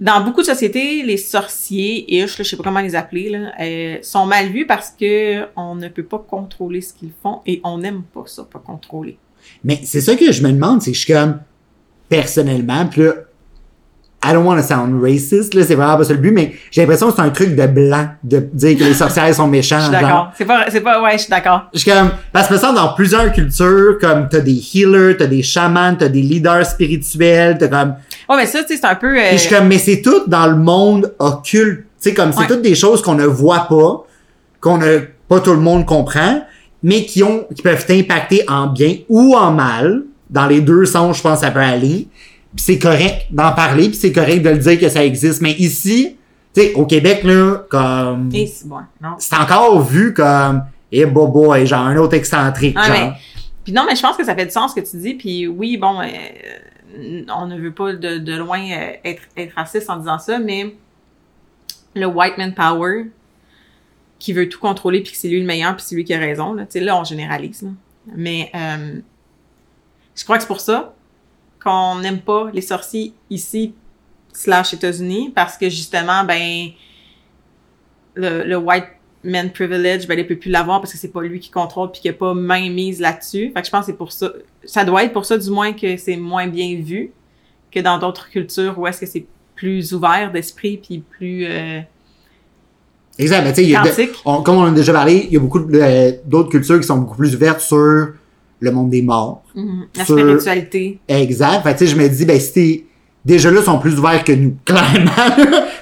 dans 0.00 0.24
beaucoup 0.24 0.40
de 0.40 0.46
sociétés, 0.46 1.02
les 1.02 1.18
sorciers, 1.18 2.06
ish, 2.22 2.38
là, 2.38 2.44
je 2.44 2.48
sais 2.48 2.56
pas 2.56 2.62
comment 2.62 2.80
les 2.80 2.94
appeler, 2.94 3.28
là, 3.28 3.52
euh, 3.60 3.98
sont 4.02 4.24
mal 4.24 4.48
vus 4.48 4.66
parce 4.66 4.90
que 4.98 5.46
on 5.56 5.74
ne 5.74 5.88
peut 5.88 6.04
pas 6.04 6.18
contrôler 6.26 6.80
ce 6.80 6.94
qu'ils 6.94 7.12
font 7.22 7.42
et 7.44 7.60
on 7.64 7.76
n'aime 7.78 8.02
pas 8.04 8.22
ça, 8.26 8.44
pas 8.50 8.60
contrôler. 8.60 9.18
Mais 9.62 9.78
c'est 9.84 10.00
ça 10.00 10.16
que 10.16 10.32
je 10.32 10.42
me 10.42 10.52
demande, 10.52 10.80
c'est 10.80 10.92
que 10.92 10.96
je 10.96 11.04
suis 11.04 11.12
comme, 11.12 11.40
personnellement, 12.08 12.86
puis 12.86 13.02
là, 13.02 13.12
I 14.22 14.32
don't 14.34 14.44
want 14.44 14.56
to 14.58 14.62
sound 14.62 15.02
racist, 15.02 15.54
là, 15.54 15.64
c'est 15.64 15.74
vraiment 15.74 15.96
pas 15.96 16.04
ça 16.04 16.12
le 16.12 16.18
but, 16.18 16.30
mais 16.30 16.52
j'ai 16.70 16.82
l'impression 16.82 17.08
que 17.08 17.14
c'est 17.16 17.22
un 17.22 17.30
truc 17.30 17.56
de 17.56 17.66
blanc, 17.66 18.06
de 18.22 18.40
dire 18.52 18.76
que 18.76 18.84
les 18.84 18.92
sorcières 18.92 19.34
sont 19.34 19.46
méchants. 19.46 19.78
Je 19.78 19.84
suis 19.84 19.92
d'accord. 19.92 20.30
C'est 20.36 20.44
pas, 20.44 20.66
c'est 20.68 20.82
pas, 20.82 21.00
ouais, 21.02 21.12
je 21.12 21.18
suis 21.22 21.30
d'accord. 21.30 21.62
Je 21.72 21.78
suis 21.78 21.90
comme, 21.90 22.10
parce 22.30 22.48
que 22.48 22.52
me 22.54 22.58
semble 22.58 22.74
dans 22.76 22.92
plusieurs 22.92 23.32
cultures, 23.32 23.96
comme 23.98 24.28
t'as 24.28 24.40
des 24.40 24.60
healers, 24.74 25.16
t'as 25.18 25.26
des 25.26 25.42
chamans, 25.42 25.94
t'as 25.98 26.08
des 26.08 26.20
leaders 26.20 26.66
spirituels, 26.66 27.56
t'as 27.58 27.68
comme, 27.68 27.94
Ouais, 28.28 28.36
mais 28.36 28.46
ça, 28.46 28.62
tu 28.62 28.74
sais, 28.74 28.76
c'est 28.80 28.86
un 28.86 28.94
peu, 28.94 29.16
euh, 29.18 29.32
je 29.32 29.36
suis 29.38 29.54
comme, 29.54 29.66
mais 29.68 29.78
c'est 29.78 30.02
tout 30.02 30.22
dans 30.26 30.46
le 30.46 30.56
monde 30.56 31.14
occulte. 31.18 31.80
Tu 32.02 32.10
sais, 32.10 32.14
comme, 32.14 32.32
c'est 32.32 32.40
Ouais. 32.40 32.46
toutes 32.46 32.62
des 32.62 32.74
choses 32.74 33.00
qu'on 33.02 33.14
ne 33.14 33.24
voit 33.26 33.66
pas, 33.68 34.06
qu'on 34.60 34.76
ne, 34.78 34.98
pas 35.28 35.40
tout 35.40 35.52
le 35.52 35.60
monde 35.60 35.86
comprend, 35.86 36.42
mais 36.82 37.04
qui 37.06 37.22
ont, 37.22 37.46
qui 37.54 37.62
peuvent 37.62 37.86
t'impacter 37.86 38.44
en 38.48 38.66
bien 38.66 38.96
ou 39.08 39.34
en 39.34 39.50
mal. 39.50 40.02
Dans 40.28 40.46
les 40.46 40.60
deux 40.60 40.84
sens, 40.84 41.16
je 41.16 41.22
pense, 41.22 41.40
ça 41.40 41.50
peut 41.50 41.58
aller. 41.58 42.06
C'est 42.56 42.78
correct 42.78 43.26
d'en 43.30 43.52
parler, 43.52 43.88
puis 43.88 43.96
c'est 43.96 44.12
correct 44.12 44.40
de 44.40 44.50
le 44.50 44.58
dire 44.58 44.78
que 44.78 44.88
ça 44.88 45.04
existe. 45.04 45.40
Mais 45.40 45.52
ici, 45.52 46.16
tu 46.54 46.60
sais, 46.62 46.74
au 46.74 46.84
Québec, 46.86 47.22
là, 47.22 47.64
comme, 47.70 48.30
c'est 48.32 48.66
bon, 48.66 48.80
encore 49.40 49.82
vu 49.82 50.12
comme, 50.12 50.64
eh, 50.90 51.06
boy, 51.06 51.66
genre, 51.66 51.86
un 51.86 51.96
autre 51.96 52.14
excentrique, 52.14 52.76
Ah, 52.78 52.86
genre. 52.86 52.96
mais- 52.96 53.12
Puis 53.62 53.72
non, 53.72 53.84
mais 53.86 53.94
je 53.94 54.02
pense 54.02 54.16
que 54.16 54.24
ça 54.24 54.34
fait 54.34 54.46
du 54.46 54.50
sens 54.52 54.74
ce 54.74 54.80
que 54.80 54.84
tu 54.88 54.96
dis. 54.96 55.14
Puis 55.14 55.46
oui, 55.46 55.76
bon, 55.76 56.00
euh, 56.00 57.22
on 57.36 57.46
ne 57.46 57.56
veut 57.58 57.72
pas 57.72 57.92
de, 57.92 58.18
de 58.18 58.34
loin 58.36 58.58
euh, 58.58 58.92
être, 59.04 59.22
être 59.36 59.54
raciste 59.54 59.88
en 59.90 59.98
disant 59.98 60.18
ça, 60.18 60.38
mais 60.40 60.74
le 61.94 62.06
white 62.06 62.36
man 62.38 62.52
power 62.54 63.04
qui 64.18 64.32
veut 64.32 64.48
tout 64.48 64.58
contrôler 64.58 65.02
puis 65.02 65.12
que 65.12 65.18
c'est 65.18 65.28
lui 65.28 65.40
le 65.40 65.46
meilleur 65.46 65.76
puis 65.76 65.84
c'est 65.86 65.94
lui 65.94 66.04
qui 66.04 66.14
a 66.14 66.18
raison. 66.18 66.52
Là, 66.52 66.64
tu 66.64 66.72
sais, 66.72 66.80
là 66.80 66.98
on 66.98 67.04
généralise. 67.04 67.62
là. 67.62 67.68
Mais 68.16 68.50
euh, 68.54 68.98
je 70.16 70.24
crois 70.24 70.36
que 70.36 70.42
c'est 70.42 70.48
pour 70.48 70.60
ça 70.60 70.94
qu'on 71.62 71.98
n'aime 72.00 72.20
pas 72.20 72.50
les 72.52 72.60
sorciers 72.60 73.12
ici 73.28 73.74
slash 74.32 74.74
États-Unis 74.74 75.32
parce 75.34 75.56
que 75.56 75.68
justement, 75.68 76.24
ben 76.24 76.70
le, 78.14 78.44
le 78.44 78.56
white 78.56 78.86
man 79.22 79.50
privilege, 79.50 80.06
ben, 80.06 80.18
il 80.18 80.26
peut 80.26 80.36
plus 80.36 80.50
l'avoir 80.50 80.80
parce 80.80 80.92
que 80.92 80.98
c'est 80.98 81.12
pas 81.12 81.22
lui 81.22 81.40
qui 81.40 81.50
contrôle 81.50 81.90
puis 81.92 82.00
qu'il 82.00 82.10
a 82.10 82.14
pas 82.14 82.34
main 82.34 82.70
mise 82.70 83.00
là-dessus. 83.00 83.52
Fait 83.54 83.60
que 83.60 83.66
je 83.66 83.70
pense 83.70 83.80
que 83.80 83.92
c'est 83.92 83.98
pour 83.98 84.12
ça. 84.12 84.32
Ça 84.64 84.84
doit 84.84 85.04
être 85.04 85.12
pour 85.12 85.24
ça, 85.26 85.36
du 85.36 85.50
moins, 85.50 85.72
que 85.72 85.96
c'est 85.96 86.16
moins 86.16 86.46
bien 86.46 86.80
vu 86.80 87.12
que 87.70 87.80
dans 87.80 87.98
d'autres 87.98 88.28
cultures 88.30 88.78
où 88.78 88.86
est-ce 88.86 89.00
que 89.00 89.06
c'est 89.06 89.26
plus 89.54 89.92
ouvert 89.92 90.32
d'esprit 90.32 90.78
puis 90.78 91.04
plus, 91.18 91.46
euh, 91.46 91.80
Exact, 93.18 93.42
mais 93.42 93.52
tu 93.52 93.64
sais, 93.92 94.10
comme 94.24 94.56
on 94.56 94.62
en 94.62 94.66
a 94.66 94.70
déjà 94.70 94.94
parlé, 94.94 95.26
il 95.26 95.34
y 95.34 95.36
a 95.36 95.40
beaucoup 95.40 95.60
euh, 95.74 96.12
d'autres 96.24 96.48
cultures 96.48 96.80
qui 96.80 96.86
sont 96.86 96.96
beaucoup 96.96 97.16
plus 97.16 97.34
ouvertes 97.34 97.60
sur 97.60 98.14
le 98.60 98.70
monde 98.70 98.90
des 98.90 99.02
morts. 99.02 99.42
Mhm. 99.54 99.84
La 99.96 100.04
Sur- 100.04 100.18
spiritualité. 100.18 101.00
Exact. 101.08 101.62
Fait 101.62 101.72
que, 101.74 101.78
tu 101.78 101.86
sais, 101.86 101.92
je 101.92 101.96
me 101.96 102.08
dis, 102.08 102.24
ben, 102.24 102.38
si 102.38 102.52
t'es, 102.52 102.84
déjà 103.24 103.50
là, 103.50 103.60
ils 103.60 103.64
sont 103.64 103.78
plus 103.78 103.98
ouverts 103.98 104.22
que 104.24 104.32
nous, 104.32 104.54
clairement. 104.64 105.10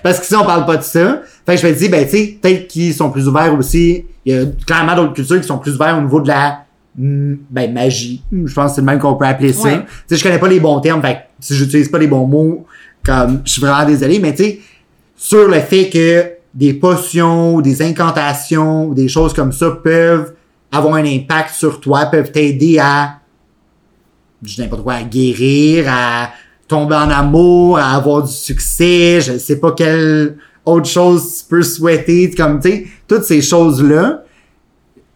Parce 0.03 0.21
que 0.21 0.27
si 0.27 0.35
on 0.37 0.45
parle 0.45 0.65
pas 0.65 0.77
de 0.77 0.83
ça. 0.83 1.23
Fait 1.45 1.57
que 1.57 1.63
je 1.63 1.67
me 1.67 1.73
dis, 1.73 1.89
ben, 1.89 2.05
tu 2.05 2.11
sais, 2.17 2.39
peut-être 2.41 2.69
qu'ils 2.69 2.95
sont 2.95 3.11
plus 3.11 3.27
ouverts 3.29 3.55
aussi. 3.59 4.05
Il 4.25 4.35
y 4.35 4.39
a 4.39 4.45
clairement 4.67 4.95
d'autres 4.95 5.15
cultures 5.15 5.41
qui 5.41 5.47
sont 5.47 5.59
plus 5.59 5.75
ouverts 5.75 5.99
au 5.99 6.03
niveau 6.03 6.21
de 6.21 6.29
la, 6.29 6.61
mm, 6.97 7.35
ben, 7.51 7.73
magie. 7.73 8.23
Je 8.33 8.53
pense 8.55 8.71
que 8.73 8.75
c'est 8.77 8.81
le 8.81 8.87
même 8.87 8.99
qu'on 8.99 9.15
peut 9.15 9.25
appeler 9.27 9.53
ça. 9.53 9.65
Ouais. 9.69 9.79
Tu 9.81 9.87
sais, 10.09 10.17
je 10.17 10.23
connais 10.23 10.39
pas 10.39 10.49
les 10.49 10.61
bons 10.61 10.81
termes. 10.81 11.01
Fait 11.03 11.15
que 11.15 11.19
si 11.41 11.55
j'utilise 11.55 11.89
pas 11.89 11.99
les 11.99 12.07
bons 12.07 12.27
mots, 12.27 12.67
comme, 13.05 13.41
je 13.45 13.53
suis 13.53 13.61
vraiment 13.61 13.87
désolé, 13.87 14.19
mais 14.19 14.35
tu 14.35 14.45
sais, 14.45 14.59
sur 15.17 15.49
le 15.49 15.59
fait 15.61 15.89
que 15.89 16.25
des 16.55 16.75
potions, 16.75 17.61
des 17.61 17.83
incantations, 17.83 18.87
ou 18.87 18.95
des 18.95 19.09
choses 19.09 19.33
comme 19.33 19.53
ça 19.53 19.71
peuvent 19.83 20.35
avoir 20.71 20.95
un 20.95 21.05
impact 21.05 21.51
sur 21.51 21.81
toi, 21.81 22.07
peuvent 22.07 22.31
t'aider 22.31 22.79
à 22.79 23.19
je 24.43 24.63
n'importe 24.63 24.83
quoi, 24.83 24.95
à 24.95 25.03
guérir, 25.03 25.87
à 25.89 26.31
tomber 26.69 26.95
en 26.95 27.11
amour, 27.11 27.79
à 27.79 27.97
avoir 27.97 28.23
du 28.23 28.33
succès, 28.33 29.21
je 29.21 29.39
sais 29.39 29.59
pas 29.59 29.73
quelle 29.73 30.37
autre 30.65 30.89
chose 30.89 31.39
tu 31.39 31.45
peux 31.49 31.63
souhaiter, 31.63 32.31
comme, 32.31 32.61
tu 32.61 32.69
sais, 32.69 32.87
toutes 33.07 33.25
ces 33.25 33.41
choses-là, 33.41 34.23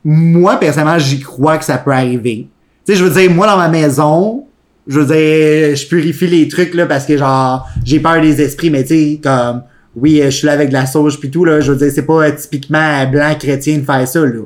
moi, 0.05 0.57
personnellement, 0.57 0.99
j'y 0.99 1.21
crois 1.21 1.59
que 1.59 1.65
ça 1.65 1.79
peut 1.79 1.93
arriver. 1.93 2.49
Tu 2.85 2.93
sais, 2.93 2.99
je 2.99 3.05
veux 3.05 3.11
dire, 3.11 3.31
moi, 3.31 3.47
dans 3.47 3.59
ma 3.59 3.69
maison, 3.69 4.47
je 4.87 4.99
veux 4.99 5.07
dire, 5.07 5.77
je 5.77 5.87
purifie 5.87 6.27
les 6.27 6.49
trucs, 6.49 6.75
là, 6.75 6.87
parce 6.87 7.05
que, 7.05 7.17
genre, 7.17 7.69
j'ai 7.85 8.01
peur 8.01 8.21
des 8.21 8.41
esprits, 8.41 8.71
mais 8.71 8.83
tu 8.83 8.89
sais, 8.89 9.21
comme, 9.23 9.63
oui, 9.95 10.21
je 10.25 10.31
suis 10.31 10.47
là 10.47 10.55
avec 10.55 10.71
de 10.71 10.75
la 10.75 10.87
sauge 10.87 11.21
puis 11.21 11.31
tout, 11.31 11.45
là, 11.45 11.61
je 11.61 11.71
veux 11.71 11.79
dire, 11.79 11.93
c'est 11.95 12.07
pas 12.07 12.27
euh, 12.27 12.33
typiquement 12.33 13.07
blanc 13.07 13.35
chrétien 13.39 13.79
de 13.79 13.85
faire 13.85 14.09
ça, 14.09 14.21
là. 14.25 14.45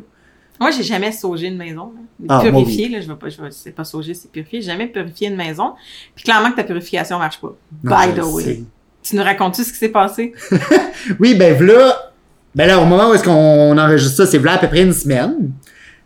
Moi, 0.60 0.70
j'ai 0.70 0.82
jamais 0.82 1.12
saugé 1.12 1.48
une 1.48 1.56
maison. 1.56 1.92
là. 1.94 2.36
Ah, 2.38 2.40
purifié, 2.40 2.88
là, 2.88 3.00
je 3.00 3.08
vais 3.08 3.14
pas, 3.14 3.28
je 3.28 3.40
vais, 3.40 3.50
c'est 3.50 3.72
pas 3.72 3.84
sauger, 3.84 4.14
c'est 4.14 4.30
purifier. 4.30 4.60
J'ai 4.62 4.70
jamais 4.70 4.86
purifié 4.86 5.28
une 5.28 5.36
maison. 5.36 5.74
Puis 6.14 6.24
clairement 6.24 6.50
que 6.50 6.56
ta 6.56 6.64
purification 6.64 7.18
marche 7.18 7.40
pas. 7.40 7.54
By 7.82 8.14
the 8.18 8.24
way. 8.24 8.62
Tu 9.02 9.16
nous 9.16 9.22
racontes-tu 9.22 9.62
ce 9.64 9.72
qui 9.72 9.78
s'est 9.78 9.88
passé? 9.90 10.32
Oui, 11.20 11.34
ben 11.34 11.62
là, 11.64 12.12
ben 12.54 12.66
là, 12.66 12.80
au 12.80 12.84
moment 12.84 13.10
où 13.10 13.14
est-ce 13.14 13.22
qu'on 13.22 13.78
enregistre 13.78 14.16
ça, 14.16 14.26
c'est 14.26 14.38
là 14.38 14.54
à 14.54 14.58
peu 14.58 14.66
près 14.66 14.82
une 14.82 14.92
semaine. 14.92 15.52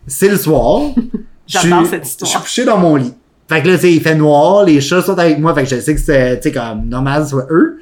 C'est 0.05 0.29
le 0.29 0.37
soir. 0.37 0.91
J'adore 1.47 1.85
cette 1.87 2.05
histoire. 2.05 2.29
Je 2.29 2.35
suis 2.35 2.43
couché 2.43 2.65
dans 2.65 2.77
mon 2.77 2.95
lit. 2.95 3.13
Fait 3.49 3.61
que 3.61 3.67
là, 3.67 3.77
il 3.83 4.01
fait 4.01 4.15
noir, 4.15 4.63
les 4.63 4.79
chats 4.79 5.01
sont 5.01 5.17
avec 5.17 5.39
moi, 5.39 5.53
fait 5.53 5.63
que 5.63 5.69
je 5.69 5.81
sais 5.81 5.93
que 5.95 5.99
c'est, 5.99 6.39
tu 6.39 6.43
sais, 6.43 6.51
comme 6.53 6.87
normal, 6.87 7.27
soit 7.27 7.47
eux. 7.49 7.81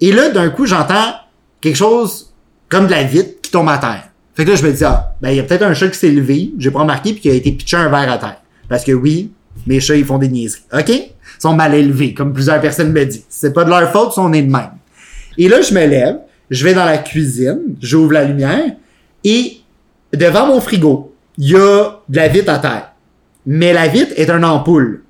Et 0.00 0.12
là, 0.12 0.30
d'un 0.30 0.48
coup, 0.48 0.64
j'entends 0.64 1.12
quelque 1.60 1.76
chose 1.76 2.32
comme 2.70 2.86
de 2.86 2.92
la 2.92 3.02
vitre 3.02 3.40
qui 3.42 3.50
tombe 3.50 3.68
à 3.68 3.76
terre. 3.76 4.09
Fait 4.40 4.46
que 4.46 4.52
là, 4.52 4.56
je 4.56 4.66
me 4.66 4.72
dis, 4.72 4.84
ah, 4.84 5.12
ben, 5.20 5.28
il 5.28 5.36
y 5.36 5.38
a 5.38 5.42
peut-être 5.42 5.64
un 5.64 5.74
chat 5.74 5.88
qui 5.88 5.98
s'est 5.98 6.10
levé, 6.10 6.50
j'ai 6.56 6.70
pas 6.70 6.78
remarqué, 6.78 7.12
puis 7.12 7.20
qui 7.20 7.28
a 7.28 7.34
été 7.34 7.52
pitché 7.52 7.76
un 7.76 7.90
verre 7.90 8.10
à 8.10 8.16
terre. 8.16 8.40
Parce 8.70 8.84
que 8.84 8.92
oui, 8.92 9.32
mes 9.66 9.80
chats, 9.80 9.96
ils 9.96 10.04
font 10.06 10.16
des 10.16 10.28
niaiseries. 10.28 10.62
OK? 10.72 10.88
Ils 10.88 11.12
sont 11.38 11.52
mal 11.52 11.74
élevés, 11.74 12.14
comme 12.14 12.32
plusieurs 12.32 12.58
personnes 12.58 12.90
me 12.90 13.04
disent. 13.04 13.26
C'est 13.28 13.52
pas 13.52 13.64
de 13.64 13.68
leur 13.68 13.92
faute, 13.92 14.12
ils 14.12 14.14
sont 14.14 14.30
nés 14.30 14.40
de 14.40 14.50
même. 14.50 14.70
Et 15.36 15.46
là, 15.46 15.60
je 15.60 15.74
me 15.74 15.84
lève, 15.84 16.20
je 16.48 16.64
vais 16.64 16.72
dans 16.72 16.86
la 16.86 16.96
cuisine, 16.96 17.58
j'ouvre 17.82 18.12
la 18.12 18.24
lumière, 18.24 18.64
et 19.24 19.58
devant 20.14 20.46
mon 20.46 20.58
frigo, 20.62 21.14
il 21.36 21.50
y 21.50 21.56
a 21.56 22.00
de 22.08 22.16
la 22.16 22.28
vitre 22.28 22.50
à 22.50 22.60
terre. 22.60 22.92
Mais 23.44 23.74
la 23.74 23.88
vitre 23.88 24.14
est 24.16 24.30
une 24.30 24.46
ampoule. 24.46 25.02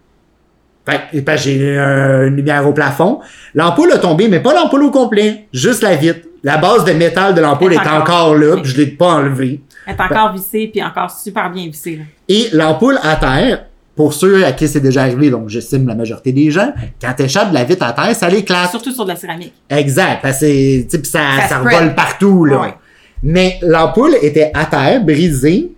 Fait 0.85 1.23
que, 1.23 1.37
j'ai 1.37 1.77
une 1.77 2.35
lumière 2.35 2.67
au 2.67 2.73
plafond. 2.73 3.21
L'ampoule 3.55 3.93
a 3.93 3.99
tombé, 3.99 4.27
mais 4.27 4.41
pas 4.41 4.55
l'ampoule 4.55 4.83
au 4.83 4.91
complet, 4.91 5.47
juste 5.53 5.83
la 5.85 5.95
vitre. 5.95 6.27
La 6.43 6.57
base 6.57 6.85
de 6.85 6.93
métal 6.93 7.35
de 7.35 7.41
l'ampoule 7.41 7.73
est 7.75 7.77
est 7.77 7.89
encore, 7.89 8.35
là, 8.35 8.57
puis 8.57 8.71
je 8.71 8.77
l'ai 8.77 8.87
pas 8.87 9.15
enlevée. 9.15 9.61
Elle 9.87 9.95
est 9.95 10.01
encore 10.01 10.33
vissée, 10.33 10.69
puis 10.73 10.83
encore 10.83 11.11
super 11.11 11.51
bien 11.51 11.67
vissée. 11.67 11.97
Là. 11.97 12.05
Et 12.29 12.49
l'ampoule 12.53 12.99
à 13.03 13.17
terre, 13.17 13.65
pour 13.95 14.15
ceux 14.15 14.45
à 14.45 14.53
qui 14.53 14.69
c'est 14.69 14.81
déjà 14.81 15.03
arrivé, 15.03 15.31
donc 15.31 15.49
j'estime 15.49 15.87
la 15.87 15.95
majorité 15.95 16.33
des 16.33 16.51
gens, 16.51 16.73
quand 17.01 17.13
t'échappes 17.15 17.51
de 17.51 17.55
la 17.55 17.65
vitre 17.65 17.85
à 17.85 17.93
terre, 17.93 18.15
ça 18.15 18.29
l'éclate. 18.29 18.71
Surtout 18.71 18.93
sur 18.93 19.05
de 19.05 19.11
la 19.11 19.17
céramique. 19.17 19.53
Exact. 19.69 20.21
Parce 20.23 20.41
que 20.41 20.87
ça, 21.05 21.21
Ça 21.41 21.49
ça, 21.49 21.59
revole 21.59 21.95
partout, 21.95 22.45
là. 22.45 22.61
Ouais. 22.61 22.75
Mais 23.23 23.59
l'ampoule 23.63 24.17
était 24.23 24.51
à 24.55 24.65
terre, 24.65 25.05
brisée, 25.05 25.73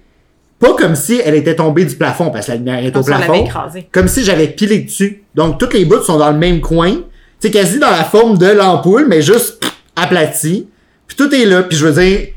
pas 0.61 0.75
comme 0.75 0.95
si 0.95 1.21
elle 1.25 1.35
était 1.35 1.57
tombée 1.57 1.85
du 1.85 1.97
plafond, 1.97 2.31
parce 2.31 2.47
que 2.47 2.53
la 2.53 2.59
lumière 2.59 2.85
est 2.85 2.93
Comme 2.93 3.01
au 3.01 3.05
si 3.05 3.11
plafond. 3.11 3.49
Comme 3.91 4.07
si 4.07 4.23
j'avais 4.23 4.47
pilé 4.47 4.79
dessus. 4.81 5.25
Donc, 5.35 5.59
toutes 5.59 5.75
les 5.75 5.85
bouts 5.85 6.03
sont 6.03 6.19
dans 6.19 6.31
le 6.31 6.39
même 6.39 6.61
coin. 6.61 6.99
C'est 7.41 7.51
quasi 7.51 7.81
dans 7.81 7.91
la 7.91 8.05
forme 8.05 8.39
de 8.39 8.47
l'ampoule, 8.47 9.07
mais 9.09 9.23
juste 9.23 9.61
aplati. 9.97 10.69
Puis 11.07 11.17
tout 11.17 11.35
est 11.35 11.45
là. 11.45 11.63
Puis 11.63 11.77
je 11.77 11.87
veux 11.87 12.03
dire, 12.03 12.29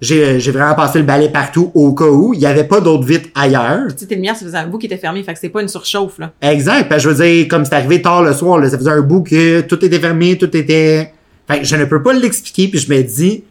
j'ai, 0.00 0.40
j'ai 0.40 0.50
vraiment 0.50 0.74
passé 0.74 0.98
le 0.98 1.04
balai 1.04 1.28
partout 1.30 1.70
au 1.74 1.94
cas 1.94 2.06
où. 2.06 2.34
Il 2.34 2.40
n'y 2.40 2.46
avait 2.46 2.64
pas 2.64 2.80
d'autres 2.80 3.04
vitres 3.04 3.28
ailleurs. 3.34 3.86
Tu 3.88 4.00
sais, 4.00 4.06
tes 4.06 4.14
lumières, 4.14 4.36
ça 4.36 4.44
faisait 4.44 4.58
un 4.58 4.66
bout 4.66 4.78
qui 4.78 4.86
était 4.86 4.98
fermé, 4.98 5.22
fait 5.22 5.32
que 5.32 5.38
c'est 5.38 5.48
pas 5.48 5.62
une 5.62 5.68
surchauffe, 5.68 6.18
là. 6.18 6.32
Exact. 6.42 6.90
Que 6.90 6.98
je 6.98 7.08
veux 7.08 7.24
dire, 7.24 7.48
comme 7.48 7.64
c'est 7.64 7.74
arrivé 7.74 8.02
tard 8.02 8.22
le 8.22 8.32
soir, 8.32 8.58
là, 8.58 8.68
ça 8.68 8.76
faisait 8.76 8.90
un 8.90 9.00
bout 9.00 9.22
que 9.22 9.62
tout 9.62 9.82
était 9.84 9.98
fermé, 9.98 10.36
tout 10.36 10.54
était... 10.56 11.12
Fait 11.48 11.60
que 11.60 11.64
je 11.64 11.76
ne 11.76 11.84
peux 11.84 12.02
pas 12.02 12.12
l'expliquer, 12.12 12.68
puis 12.68 12.78
je 12.78 12.92
me 12.92 13.00
dis, 13.02 13.44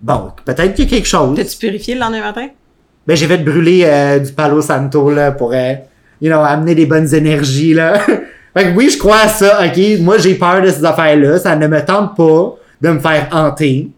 bon, 0.00 0.30
peut-être 0.44 0.74
qu'il 0.74 0.84
y 0.84 0.88
a 0.88 0.90
quelque 0.90 1.08
chose. 1.08 1.36
T'as-tu 1.36 1.56
purifié 1.56 1.94
le 1.94 2.00
lendemain 2.00 2.22
matin? 2.22 2.48
Ben, 3.06 3.16
j'ai 3.16 3.26
fait 3.26 3.38
brûler 3.38 3.82
euh, 3.84 4.18
du 4.20 4.32
Palo 4.32 4.62
Santo, 4.62 5.10
là, 5.10 5.32
pour, 5.32 5.52
euh, 5.52 5.74
you 6.20 6.30
know, 6.30 6.40
amener 6.40 6.74
des 6.74 6.86
bonnes 6.86 7.12
énergies, 7.12 7.74
là. 7.74 7.98
fait 8.56 8.72
que 8.72 8.76
oui, 8.76 8.88
je 8.90 8.98
crois 8.98 9.22
à 9.24 9.28
ça, 9.28 9.60
ok? 9.66 10.00
Moi, 10.00 10.18
j'ai 10.18 10.36
peur 10.36 10.62
de 10.62 10.70
ces 10.70 10.84
affaires-là. 10.84 11.38
Ça 11.38 11.56
ne 11.56 11.66
me 11.66 11.84
tente 11.84 12.16
pas 12.16 12.56
de 12.80 12.88
me 12.90 12.98
faire 12.98 13.28
hanter. 13.32 13.90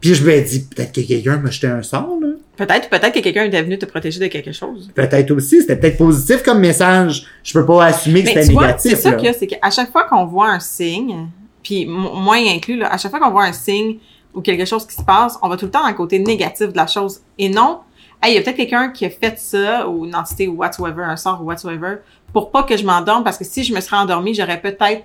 Puis 0.00 0.14
je 0.14 0.24
me 0.24 0.40
dis, 0.40 0.60
peut-être 0.60 0.92
que 0.92 1.00
quelqu'un 1.00 1.38
m'a 1.38 1.50
jeté 1.50 1.66
un 1.66 1.82
sort, 1.82 2.18
là. 2.20 2.28
Peut-être, 2.56 2.88
peut-être 2.88 3.12
que 3.12 3.20
quelqu'un 3.20 3.44
était 3.44 3.62
venu 3.62 3.78
te 3.78 3.84
protéger 3.84 4.18
de 4.18 4.28
quelque 4.28 4.52
chose. 4.52 4.90
Peut-être 4.94 5.30
aussi, 5.32 5.60
c'était 5.60 5.76
peut-être 5.76 5.98
positif 5.98 6.42
comme 6.42 6.58
message. 6.58 7.26
Je 7.44 7.52
peux 7.52 7.66
pas 7.66 7.84
assumer 7.84 8.22
que 8.22 8.28
c'était 8.28 8.46
négatif, 8.46 8.92
c'est 8.92 8.96
ça 8.96 9.12
qu'il 9.12 9.26
y 9.26 9.28
a, 9.28 9.34
c'est 9.34 9.46
qu'à 9.46 9.70
chaque 9.70 9.92
fois 9.92 10.04
qu'on 10.04 10.24
voit 10.24 10.48
un 10.48 10.60
signe, 10.60 11.28
puis 11.62 11.84
moi 11.86 12.38
y 12.38 12.48
inclus, 12.48 12.78
là, 12.78 12.90
à 12.90 12.96
chaque 12.96 13.10
fois 13.10 13.20
qu'on 13.20 13.30
voit 13.30 13.44
un 13.44 13.52
signe 13.52 13.98
ou 14.32 14.40
quelque 14.40 14.64
chose 14.64 14.86
qui 14.86 14.94
se 14.94 15.02
passe, 15.02 15.38
on 15.42 15.48
va 15.48 15.58
tout 15.58 15.66
le 15.66 15.70
temps 15.70 15.82
dans 15.82 15.88
le 15.88 15.94
côté 15.94 16.18
négatif 16.18 16.68
de 16.68 16.76
la 16.76 16.86
chose. 16.86 17.20
Et 17.38 17.50
non, 17.50 17.80
hey, 18.22 18.32
il 18.32 18.36
y 18.36 18.38
a 18.38 18.42
peut-être 18.42 18.56
quelqu'un 18.56 18.88
qui 18.88 19.04
a 19.04 19.10
fait 19.10 19.38
ça, 19.38 19.86
ou 19.86 20.06
une 20.06 20.14
entité, 20.14 20.48
ou 20.48 20.54
whatsoever, 20.54 21.02
un 21.02 21.16
sort, 21.16 21.42
ou 21.42 21.46
whatsoever, 21.46 21.96
pour 22.32 22.50
pas 22.50 22.62
que 22.62 22.76
je 22.76 22.84
m'endorme, 22.84 23.22
parce 23.22 23.36
que 23.36 23.44
si 23.44 23.64
je 23.64 23.74
me 23.74 23.80
serais 23.80 23.96
endormie, 23.96 24.34
j'aurais 24.34 24.60
peut-être, 24.60 25.02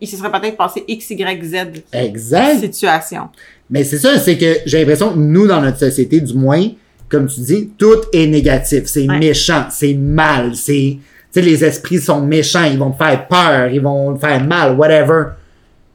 il 0.00 0.06
se 0.08 0.16
serait 0.16 0.30
peut-être 0.30 0.56
passé 0.56 0.84
X, 0.86 1.10
Y, 1.10 1.44
Z 1.44 1.54
Exact. 1.92 2.60
situation. 2.60 3.28
Mais 3.70 3.82
c'est 3.84 3.98
ça, 3.98 4.18
c'est 4.18 4.36
que 4.38 4.58
j'ai 4.66 4.78
l'impression 4.80 5.10
que 5.12 5.18
nous, 5.18 5.46
dans 5.46 5.60
notre 5.60 5.78
société, 5.78 6.20
du 6.20 6.34
moins, 6.34 6.62
comme 7.08 7.26
tu 7.26 7.40
dis, 7.40 7.70
tout 7.78 7.96
est 8.12 8.26
négatif. 8.26 8.84
C'est 8.86 9.08
Ouais. 9.08 9.18
méchant, 9.18 9.66
c'est 9.70 9.94
mal, 9.94 10.54
c'est... 10.54 10.98
Tu 11.32 11.42
sais, 11.42 11.42
les 11.42 11.64
esprits 11.64 11.98
sont 12.00 12.20
méchants, 12.22 12.64
ils 12.64 12.78
vont 12.78 12.90
te 12.92 12.96
faire 13.02 13.26
peur, 13.28 13.68
ils 13.70 13.80
vont 13.80 14.14
te 14.14 14.20
faire 14.20 14.42
mal, 14.44 14.74
whatever. 14.76 15.24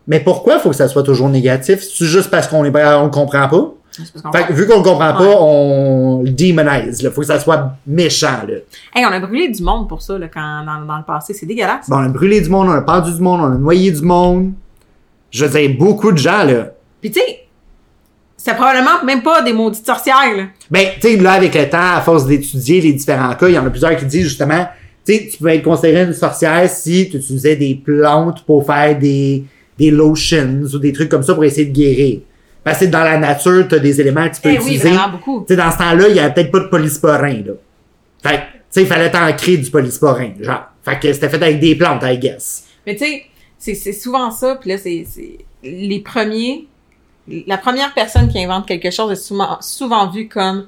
Mais 0.07 0.19
pourquoi 0.19 0.59
faut 0.59 0.69
que 0.69 0.75
ça 0.75 0.87
soit 0.87 1.03
toujours 1.03 1.29
négatif? 1.29 1.81
C'est 1.81 2.05
juste 2.05 2.29
parce 2.29 2.47
qu'on 2.47 2.63
est 2.65 2.75
on 2.75 3.03
le 3.05 3.09
comprend 3.09 3.47
pas? 3.47 3.73
Fait 4.33 4.47
que 4.47 4.53
vu 4.53 4.67
qu'on 4.67 4.77
le 4.77 4.83
comprend 4.83 5.13
pas, 5.13 5.35
on 5.41 6.21
le 6.23 6.29
démonise, 6.29 7.01
là. 7.01 7.11
Faut 7.11 7.21
que 7.21 7.27
ça 7.27 7.39
soit 7.39 7.73
méchant, 7.85 8.39
là. 8.47 8.55
Hey, 8.95 9.05
on 9.05 9.11
a 9.11 9.19
brûlé 9.19 9.49
du 9.49 9.61
monde 9.61 9.89
pour 9.89 10.01
ça, 10.01 10.17
là, 10.17 10.27
quand, 10.27 10.63
dans, 10.65 10.85
dans 10.85 10.97
le 10.97 11.03
passé. 11.03 11.33
C'est 11.33 11.45
dégueulasse. 11.45 11.89
Bon, 11.89 11.97
on 11.97 12.05
a 12.05 12.09
brûlé 12.09 12.41
du 12.41 12.49
monde, 12.49 12.69
on 12.69 12.71
a 12.71 12.81
pendu 12.81 13.13
du 13.13 13.21
monde, 13.21 13.41
on 13.41 13.53
a 13.53 13.57
noyé 13.57 13.91
du 13.91 14.01
monde. 14.01 14.53
Je 15.29 15.45
veux 15.45 15.59
dire, 15.59 15.77
beaucoup 15.77 16.11
de 16.11 16.17
gens, 16.17 16.43
là. 16.43 16.71
Puis 17.01 17.11
tu 17.11 17.19
sais, 17.19 17.39
c'est 18.37 18.55
probablement 18.55 19.03
même 19.03 19.21
pas 19.21 19.41
des 19.41 19.53
maudites 19.53 19.85
sorcières, 19.85 20.35
là. 20.35 20.43
Ben, 20.69 20.87
tu 20.99 21.09
sais, 21.09 21.17
là, 21.17 21.33
avec 21.33 21.53
le 21.53 21.69
temps, 21.69 21.95
à 21.95 22.01
force 22.01 22.25
d'étudier 22.25 22.81
les 22.81 22.93
différents 22.93 23.35
cas, 23.35 23.47
il 23.47 23.55
y 23.55 23.59
en 23.59 23.65
a 23.65 23.69
plusieurs 23.69 23.95
qui 23.97 24.05
disent 24.05 24.23
justement, 24.27 24.67
tu 25.05 25.13
sais, 25.13 25.27
tu 25.31 25.37
pouvais 25.37 25.57
être 25.57 25.63
considéré 25.63 26.03
une 26.03 26.13
sorcière 26.13 26.69
si 26.69 27.09
tu 27.09 27.17
utilisais 27.17 27.55
des 27.55 27.75
plantes 27.75 28.43
pour 28.45 28.65
faire 28.65 28.97
des, 28.97 29.43
des 29.77 29.91
lotions 29.91 30.61
ou 30.73 30.79
des 30.79 30.93
trucs 30.93 31.09
comme 31.09 31.23
ça 31.23 31.33
pour 31.33 31.43
essayer 31.43 31.65
de 31.65 31.73
guérir. 31.73 32.19
Parce 32.63 32.79
que 32.79 32.85
dans 32.85 33.03
la 33.03 33.17
nature, 33.17 33.67
tu 33.67 33.75
as 33.75 33.79
des 33.79 33.99
éléments 33.99 34.29
que 34.29 34.35
tu 34.35 34.41
peux 34.41 34.49
Eh 34.49 34.57
oui, 34.59 34.63
utiliser. 34.65 34.89
vraiment 34.89 35.09
beaucoup. 35.09 35.41
Tu 35.41 35.53
sais, 35.53 35.55
dans 35.55 35.71
ce 35.71 35.77
temps-là, 35.79 36.07
il 36.09 36.15
y 36.15 36.19
avait 36.19 36.33
peut-être 36.33 36.51
pas 36.51 36.59
de 36.59 36.67
polysporin, 36.67 37.41
là. 37.45 37.53
Fait 38.23 38.35
que, 38.37 38.41
tu 38.41 38.41
sais, 38.69 38.81
il 38.83 38.87
fallait 38.87 39.09
t'en 39.09 39.31
créer 39.33 39.57
du 39.57 39.71
polysporin, 39.71 40.31
genre. 40.39 40.65
Fait 40.83 40.99
que 40.99 41.11
c'était 41.11 41.29
fait 41.29 41.41
avec 41.41 41.59
des 41.59 41.75
plantes, 41.75 42.03
I 42.03 42.17
guess. 42.19 42.65
Mais 42.85 42.95
tu 42.95 43.05
sais, 43.57 43.73
c'est, 43.75 43.93
souvent 43.93 44.29
ça, 44.31 44.55
puis 44.55 44.69
là, 44.71 44.77
c'est, 44.77 45.05
les 45.63 45.99
premiers, 45.99 46.67
la 47.47 47.57
première 47.57 47.93
personne 47.93 48.27
qui 48.29 48.43
invente 48.43 48.67
quelque 48.67 48.91
chose 48.91 49.11
est 49.11 49.15
souvent, 49.15 49.57
souvent 49.61 50.09
vue 50.09 50.27
comme 50.27 50.67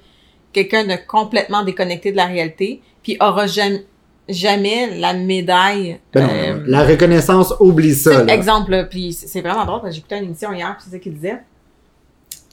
quelqu'un 0.52 0.86
de 0.86 0.96
complètement 1.08 1.64
déconnecté 1.64 2.12
de 2.12 2.18
la 2.18 2.26
réalité, 2.26 2.82
puis 3.04 3.18
aura 3.20 3.48
jamais, 3.48 3.86
jamais 4.30 5.00
la 5.00 5.14
médaille. 5.14 6.00
Ben 6.14 6.22
non, 6.28 6.34
euh, 6.34 6.64
la 6.68 6.84
reconnaissance, 6.84 7.54
oublie 7.60 7.96
ça, 7.96 8.24
là. 8.24 8.34
exemple, 8.34 8.72
là, 8.72 8.84
puis 8.84 9.14
c'est 9.14 9.28
c'est 9.28 9.42
vraiment 9.42 9.66
drôle, 9.66 9.82
parce 9.82 9.92
que 9.92 9.96
j'écoutais 9.96 10.20
une 10.20 10.26
émission 10.26 10.52
hier, 10.54 10.76
puis 10.78 10.86
c'est 10.86 10.92
ça 10.92 11.00
qu'il 11.00 11.14
disait. 11.16 11.40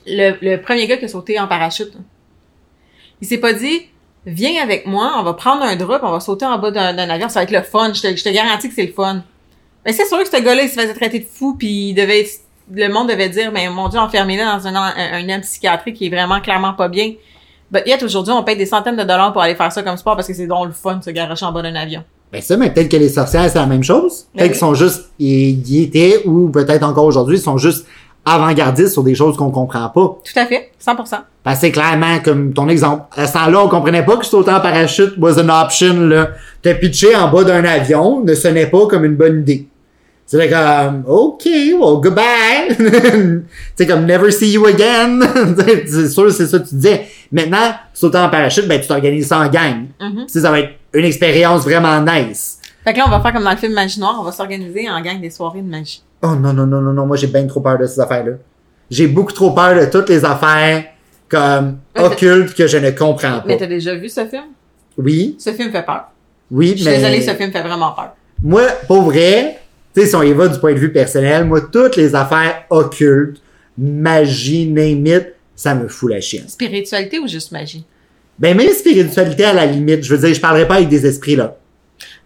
Le, 0.06 0.34
le 0.40 0.60
premier 0.60 0.86
gars 0.86 0.96
qui 0.96 1.04
a 1.04 1.08
sauté 1.08 1.38
en 1.38 1.46
parachute, 1.46 1.92
il 3.20 3.28
s'est 3.28 3.38
pas 3.38 3.52
dit, 3.52 3.82
viens 4.26 4.62
avec 4.62 4.86
moi, 4.86 5.12
on 5.18 5.22
va 5.22 5.34
prendre 5.34 5.62
un 5.62 5.76
drop, 5.76 6.00
on 6.02 6.12
va 6.12 6.20
sauter 6.20 6.46
en 6.46 6.58
bas 6.58 6.70
d'un 6.70 6.96
avion, 6.96 7.28
ça 7.28 7.40
va 7.40 7.44
être 7.44 7.50
le 7.50 7.62
fun, 7.62 7.92
je 7.92 8.00
te, 8.02 8.16
je 8.16 8.24
te 8.24 8.28
garantis 8.30 8.68
que 8.68 8.74
c'est 8.74 8.86
le 8.86 8.92
fun. 8.92 9.22
Mais 9.84 9.92
c'est 9.92 10.06
sûr 10.06 10.18
que 10.18 10.28
ce 10.28 10.42
gars-là, 10.42 10.62
il 10.62 10.68
se 10.68 10.78
faisait 10.78 10.94
traiter 10.94 11.20
de 11.20 11.24
fou, 11.24 11.56
puis 11.58 11.90
il 11.90 11.94
devait 11.94 12.20
être 12.20 12.30
le 12.72 12.88
monde 12.88 13.08
devait 13.08 13.28
dire, 13.28 13.50
mais 13.52 13.68
mon 13.68 13.88
Dieu, 13.88 13.98
enfermez-le 13.98 14.44
dans 14.44 14.66
un, 14.66 14.74
un, 14.76 15.40
psychiatrique 15.40 15.96
qui 15.96 16.06
est 16.06 16.10
vraiment 16.10 16.40
clairement 16.40 16.74
pas 16.74 16.88
bien. 16.88 17.14
But 17.70 17.82
yet, 17.86 18.02
aujourd'hui, 18.02 18.32
on 18.32 18.42
paye 18.42 18.56
des 18.56 18.66
centaines 18.66 18.96
de 18.96 19.02
dollars 19.02 19.32
pour 19.32 19.42
aller 19.42 19.54
faire 19.54 19.72
ça 19.72 19.82
comme 19.82 19.96
sport 19.96 20.16
parce 20.16 20.26
que 20.26 20.34
c'est 20.34 20.46
donc 20.46 20.66
le 20.66 20.72
fun 20.72 20.96
de 20.96 21.04
se 21.04 21.10
garocher 21.10 21.44
en 21.44 21.52
bas 21.52 21.62
d'un 21.62 21.74
avion. 21.74 22.04
Ben 22.32 22.40
ça, 22.40 22.56
mais 22.56 22.70
peut-être 22.70 22.88
que 22.88 22.96
les 22.96 23.08
sorcières, 23.08 23.48
c'est 23.50 23.58
la 23.58 23.66
même 23.66 23.82
chose. 23.82 24.26
Ben 24.34 24.38
Peut-être 24.38 24.42
oui. 24.42 24.48
qu'ils 24.50 24.58
sont 24.58 24.74
juste, 24.74 25.10
ils 25.18 25.68
y 25.68 25.82
étaient, 25.82 26.22
ou 26.26 26.48
peut-être 26.48 26.84
encore 26.84 27.04
aujourd'hui, 27.04 27.38
ils 27.38 27.42
sont 27.42 27.58
juste 27.58 27.86
avant-gardistes 28.24 28.92
sur 28.92 29.02
des 29.02 29.14
choses 29.14 29.36
qu'on 29.36 29.50
comprend 29.50 29.88
pas. 29.88 30.18
Tout 30.24 30.38
à 30.38 30.46
fait, 30.46 30.72
100%. 30.84 30.96
Parce 31.42 31.56
que 31.56 31.60
c'est 31.60 31.72
clairement 31.72 32.18
comme 32.22 32.52
ton 32.52 32.68
exemple. 32.68 33.04
À 33.16 33.26
ce 33.26 33.32
temps-là, 33.32 33.64
on 33.64 33.68
comprenait 33.68 34.04
pas 34.04 34.16
que 34.16 34.26
sauter 34.26 34.50
en 34.50 34.60
parachute 34.60 35.14
was 35.18 35.40
an 35.40 35.48
option, 35.48 35.94
là. 36.06 36.30
Te 36.62 36.72
pitcher 36.74 37.16
en 37.16 37.30
bas 37.30 37.44
d'un 37.44 37.64
avion 37.64 38.22
ne 38.22 38.34
sonnait 38.34 38.66
pas 38.66 38.86
comme 38.86 39.04
une 39.04 39.16
bonne 39.16 39.40
idée. 39.40 39.66
C'était 40.26 40.48
comme, 40.48 41.02
OK, 41.08 41.44
well, 41.44 42.00
goodbye. 42.00 42.76
c'est 43.74 43.86
comme, 43.86 44.06
never 44.06 44.30
see 44.30 44.52
you 44.52 44.64
again. 44.66 45.18
c'est 45.86 46.08
sûr, 46.08 46.30
c'est 46.30 46.46
ça 46.46 46.60
que 46.60 46.68
tu 46.68 46.76
disais. 46.76 47.06
Maintenant, 47.32 47.74
sauter 47.92 48.18
en 48.18 48.28
parachute, 48.28 48.68
ben, 48.68 48.80
tu 48.80 48.86
t'organises 48.86 49.26
ça 49.26 49.40
en 49.40 49.48
gang. 49.48 49.86
Sais, 50.28 50.42
ça 50.42 50.52
va 50.52 50.60
être 50.60 50.70
une 50.92 51.04
expérience 51.04 51.64
vraiment 51.64 52.00
nice. 52.00 52.60
Fait 52.84 52.92
que 52.92 52.98
là, 52.98 53.04
on 53.08 53.10
va 53.10 53.20
faire 53.20 53.32
comme 53.32 53.42
dans 53.42 53.50
le 53.50 53.56
film 53.56 53.72
Magie 53.72 53.98
Noire, 53.98 54.18
on 54.20 54.24
va 54.24 54.32
s'organiser 54.32 54.88
en 54.88 55.00
gang 55.00 55.20
des 55.20 55.30
soirées 55.30 55.62
de 55.62 55.68
magie. 55.68 56.02
Oh 56.22 56.34
non, 56.34 56.52
non, 56.52 56.66
non, 56.66 56.80
non, 56.80 56.92
non, 56.92 57.06
moi 57.06 57.16
j'ai 57.16 57.26
bien 57.28 57.46
trop 57.46 57.60
peur 57.60 57.78
de 57.78 57.86
ces 57.86 58.00
affaires-là. 58.00 58.32
J'ai 58.90 59.06
beaucoup 59.06 59.32
trop 59.32 59.52
peur 59.52 59.74
de 59.78 59.86
toutes 59.90 60.08
les 60.08 60.24
affaires 60.24 60.84
comme 61.28 61.78
Mais 61.96 62.02
occultes 62.02 62.54
que 62.54 62.66
je 62.66 62.76
ne 62.78 62.90
comprends 62.90 63.42
Mais 63.46 63.54
pas. 63.54 63.60
t'as 63.60 63.66
déjà 63.66 63.94
vu 63.94 64.08
ce 64.08 64.26
film? 64.26 64.44
Oui, 64.98 65.36
Ce 65.38 65.52
film 65.52 65.70
fait 65.70 65.84
peur. 65.84 66.06
oui, 66.50 66.72
Je 66.72 66.82
suis 66.82 66.84
mais... 66.84 66.96
désolée, 66.98 67.22
ce 67.22 67.30
film 67.34 67.52
fait 67.52 67.62
vraiment 67.62 67.92
peur. 67.92 68.14
Moi, 68.42 68.62
pour 68.86 69.02
vrai, 69.02 69.60
tu 69.94 70.00
sais, 70.02 70.06
si 70.08 70.16
on 70.16 70.22
y 70.22 70.32
va 70.32 70.48
du 70.48 70.58
point 70.58 70.72
de 70.74 70.78
vue 70.78 70.92
personnel, 70.92 71.44
moi, 71.44 71.60
toutes 71.62 71.96
les 71.96 72.14
affaires 72.14 72.64
occultes, 72.70 73.40
magie, 73.78 74.66
name 74.66 75.06
it, 75.06 75.26
ça 75.54 75.74
me 75.74 75.88
fout 75.88 76.10
la 76.10 76.20
chienne. 76.20 76.48
Spiritualité 76.48 77.18
ou 77.18 77.26
juste 77.28 77.52
magie? 77.52 77.84
Ben, 78.38 78.56
même 78.56 78.70
spiritualité 78.72 79.44
à 79.44 79.52
la 79.52 79.66
limite, 79.66 80.02
je 80.02 80.14
veux 80.14 80.26
dire, 80.26 80.34
je 80.34 80.40
parlerai 80.40 80.66
pas 80.66 80.76
avec 80.76 80.88
des 80.88 81.06
esprits, 81.06 81.36
là. 81.36 81.56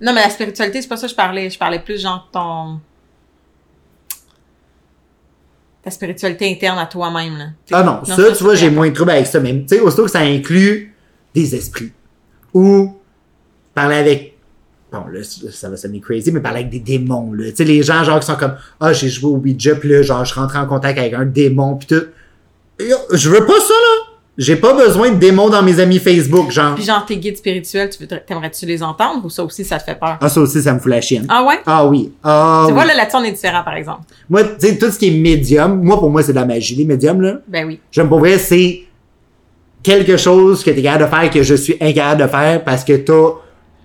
Non, 0.00 0.12
mais 0.14 0.22
la 0.22 0.30
spiritualité, 0.30 0.80
c'est 0.82 0.88
pas 0.88 0.96
ça 0.96 1.06
que 1.06 1.10
je 1.10 1.16
parlais. 1.16 1.50
Je 1.50 1.58
parlais 1.58 1.80
plus 1.80 2.00
genre 2.00 2.28
ton... 2.32 2.78
Ta 5.84 5.90
spiritualité 5.90 6.50
interne 6.50 6.78
à 6.78 6.86
toi-même, 6.86 7.36
là. 7.36 7.44
Ah 7.70 7.82
non, 7.82 8.04
ça, 8.04 8.32
tu 8.32 8.42
vois, 8.42 8.54
j'ai 8.54 8.70
moins 8.70 8.88
de 8.88 8.94
trouble 8.94 9.10
avec 9.10 9.26
ça. 9.26 9.38
Mais, 9.38 9.52
tu 9.52 9.76
sais, 9.76 9.80
aussitôt 9.80 10.04
que 10.04 10.10
ça 10.10 10.20
inclut 10.20 10.94
des 11.34 11.54
esprits. 11.54 11.92
Ou 12.54 12.96
parler 13.74 13.96
avec... 13.96 14.34
Bon, 14.90 15.04
là, 15.12 15.20
ça 15.22 15.68
va 15.68 15.76
sonner 15.76 16.00
crazy, 16.00 16.32
mais 16.32 16.40
parler 16.40 16.60
avec 16.60 16.70
des 16.70 16.78
démons, 16.78 17.32
là. 17.34 17.50
Tu 17.50 17.56
sais, 17.56 17.64
les 17.64 17.82
gens, 17.82 18.02
genre, 18.02 18.18
qui 18.20 18.26
sont 18.26 18.36
comme, 18.36 18.56
ah, 18.80 18.92
j'ai 18.94 19.10
joué 19.10 19.30
au 19.30 19.36
Ouija, 19.36 19.74
pis 19.74 19.88
là, 19.88 20.02
genre, 20.02 20.24
je 20.24 20.34
rentre 20.34 20.56
en 20.56 20.66
contact 20.66 20.98
avec 20.98 21.12
un 21.12 21.26
démon, 21.26 21.76
pis 21.76 21.86
tout. 21.88 22.04
Yo, 22.80 22.96
Je 23.12 23.28
veux 23.28 23.44
pas 23.44 23.60
ça, 23.60 23.74
là. 23.74 24.03
J'ai 24.36 24.56
pas 24.56 24.74
besoin 24.74 25.10
de 25.10 25.16
démons 25.16 25.48
dans 25.48 25.62
mes 25.62 25.78
amis 25.78 26.00
Facebook, 26.00 26.50
genre. 26.50 26.74
Puis 26.74 26.84
genre, 26.84 27.06
tes 27.06 27.16
guides 27.16 27.36
spirituels, 27.36 27.88
tu 27.90 28.04
t'aimerais-tu 28.04 28.66
les 28.66 28.82
entendre 28.82 29.24
ou 29.24 29.30
ça 29.30 29.44
aussi, 29.44 29.64
ça 29.64 29.78
te 29.78 29.84
fait 29.84 29.94
peur? 29.94 30.18
Ah, 30.20 30.28
ça 30.28 30.40
aussi, 30.40 30.60
ça 30.60 30.74
me 30.74 30.80
fout 30.80 30.90
la 30.90 31.00
chienne. 31.00 31.26
Ah 31.28 31.44
ouais? 31.44 31.60
Ah 31.64 31.86
oui. 31.86 32.12
Ah 32.22 32.64
tu 32.66 32.74
vois, 32.74 32.84
là, 32.84 32.94
là-dessus, 32.94 33.16
on 33.16 33.22
est 33.22 33.32
différent, 33.32 33.62
par 33.62 33.74
exemple. 33.74 34.00
Moi, 34.28 34.42
tu 34.42 34.66
sais, 34.66 34.76
tout 34.76 34.90
ce 34.90 34.98
qui 34.98 35.06
est 35.06 35.20
médium, 35.20 35.80
moi, 35.82 36.00
pour 36.00 36.10
moi, 36.10 36.22
c'est 36.22 36.32
de 36.32 36.38
la 36.38 36.46
magie, 36.46 36.74
les 36.74 36.84
médiums, 36.84 37.20
là. 37.20 37.38
Ben 37.46 37.64
oui. 37.64 37.78
J'aime 37.92 38.08
pour 38.08 38.18
vrai, 38.18 38.38
c'est 38.38 38.82
quelque 39.84 40.16
chose 40.16 40.64
que 40.64 40.70
t'es 40.72 40.82
capable 40.82 41.04
de 41.04 41.16
faire 41.16 41.30
que 41.30 41.42
je 41.44 41.54
suis 41.54 41.76
incapable 41.80 42.22
de 42.22 42.26
faire 42.26 42.64
parce 42.64 42.82
que 42.82 42.94
t'as 42.96 43.34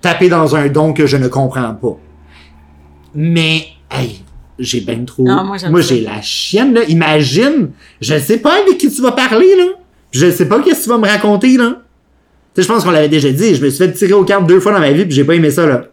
tapé 0.02 0.30
dans 0.30 0.56
un 0.56 0.68
don 0.68 0.94
que 0.94 1.06
je 1.06 1.18
ne 1.18 1.28
comprends 1.28 1.74
pas. 1.76 1.98
Mais, 3.14 3.68
hey, 3.92 4.24
j'ai 4.58 4.82
ben 4.82 5.06
trop. 5.06 5.28
Ah, 5.30 5.44
moi, 5.44 5.60
ça. 5.60 5.70
j'ai 5.82 6.02
la 6.02 6.22
chienne, 6.24 6.74
là. 6.74 6.84
Imagine, 6.88 7.70
je 8.02 8.18
sais 8.18 8.38
pas 8.38 8.62
avec 8.62 8.80
qui 8.80 8.92
tu 8.92 9.02
vas 9.04 9.12
parler, 9.12 9.56
là. 9.56 9.79
Je 10.12 10.32
sais 10.32 10.48
pas 10.48 10.60
qu'est-ce 10.62 10.80
que 10.80 10.84
tu 10.84 10.90
vas 10.90 10.98
me 10.98 11.08
raconter, 11.08 11.58
là. 11.58 11.82
Tu 12.56 12.62
sais, 12.62 12.68
je 12.68 12.74
pense 12.74 12.84
qu'on 12.84 12.92
l'avait 12.92 13.10
déjà 13.10 13.30
dit. 13.30 13.56
Je 13.56 13.64
me 13.64 13.70
suis 13.70 13.86
fait 13.86 13.92
tirer 13.94 14.14
aux 14.14 14.24
cartes 14.24 14.48
deux 14.48 14.60
fois 14.60 14.72
dans 14.72 14.80
ma 14.80 14.92
vie 14.92 15.06
puis 15.06 15.14
j'ai 15.14 15.24
pas 15.24 15.36
aimé 15.36 15.52
ça, 15.52 15.66
là. 15.66 15.84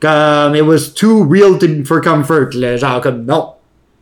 Comme, 0.00 0.56
it 0.56 0.62
was 0.62 0.92
too 0.94 1.26
real 1.28 1.58
to, 1.58 1.66
for 1.84 2.00
comfort, 2.00 2.50
là. 2.54 2.76
Genre, 2.76 3.00
comme, 3.00 3.24
non. 3.24 3.48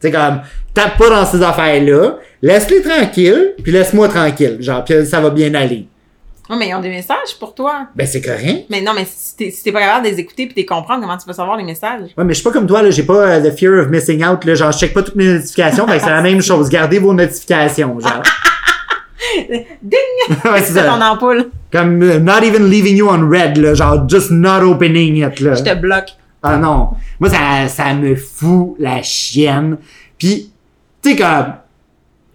Tu 0.01 0.09
sais, 0.09 0.13
comme, 0.13 0.41
tape 0.75 0.97
pas 0.97 1.11
dans 1.11 1.27
ces 1.27 1.43
affaires-là. 1.43 2.17
Laisse-les 2.43 2.83
tranquilles, 2.83 3.55
puis 3.63 3.71
laisse-moi 3.71 4.09
tranquille. 4.09 4.57
Genre, 4.61 4.83
puis 4.85 5.07
ça 5.07 5.21
va 5.21 5.31
bien 5.31 5.55
aller. 5.55 5.87
Ouais, 6.49 6.57
mais 6.59 6.69
ils 6.69 6.75
ont 6.75 6.81
des 6.81 6.89
messages 6.89 7.39
pour 7.39 7.55
toi. 7.55 7.87
Ben, 7.95 8.07
c'est 8.09 8.21
correct. 8.21 8.67
Mais 8.71 8.81
non, 8.81 8.93
mais 8.93 9.07
si 9.09 9.37
t'es, 9.37 9.51
si 9.53 9.71
pas 9.71 9.79
capable 9.79 10.07
de 10.07 10.11
les 10.11 10.19
écouter 10.19 10.47
puis 10.47 10.55
de 10.55 10.61
les 10.61 10.67
comprendre, 10.67 11.01
comment 11.01 11.17
tu 11.17 11.27
vas 11.27 11.33
savoir 11.33 11.57
les 11.57 11.63
messages? 11.63 12.09
Ouais, 12.19 12.25
mais 12.25 12.35
je 12.35 12.41
suis 12.41 12.45
pas 12.45 12.51
comme 12.51 12.67
toi, 12.67 12.83
là. 12.83 12.91
J'ai 12.91 13.05
pas 13.05 13.15
euh, 13.15 13.41
the 13.41 13.57
fear 13.57 13.81
of 13.81 13.89
missing 13.89 14.25
out, 14.25 14.45
là. 14.45 14.57
Genre, 14.57 14.73
je 14.73 14.79
check 14.79 14.93
pas 14.93 15.05
toutes 15.05 15.15
mes 15.15 15.33
notifications. 15.33 15.87
fait 15.87 15.99
que 15.99 16.03
c'est 16.03 16.11
la 16.11 16.23
même 16.23 16.43
chose. 16.43 16.69
Gardez 16.69 16.99
vos 16.99 17.15
notifications, 17.15 18.01
genre. 18.01 18.23
Ding! 19.83 20.37
ouais, 20.53 20.63
c'est 20.63 20.87
ton 20.87 21.01
ampoule? 21.01 21.51
Comme, 21.73 22.03
euh, 22.03 22.19
not 22.19 22.43
even 22.45 22.69
leaving 22.69 22.97
you 22.97 23.09
on 23.09 23.29
red, 23.29 23.57
là. 23.57 23.75
Genre, 23.75 24.09
just 24.09 24.31
not 24.31 24.63
opening 24.63 25.17
it, 25.17 25.41
là. 25.41 25.55
Je 25.55 25.63
te 25.63 25.75
bloque. 25.75 26.17
Ah 26.43 26.57
non. 26.57 26.91
Moi, 27.19 27.29
ça, 27.29 27.69
ça 27.69 27.95
me 27.95 28.17
fout 28.17 28.75
la 28.79 29.03
chienne. 29.03 29.77
Puis, 30.19 30.51
tu 31.03 31.11
sais, 31.11 31.17
comme, 31.17 31.53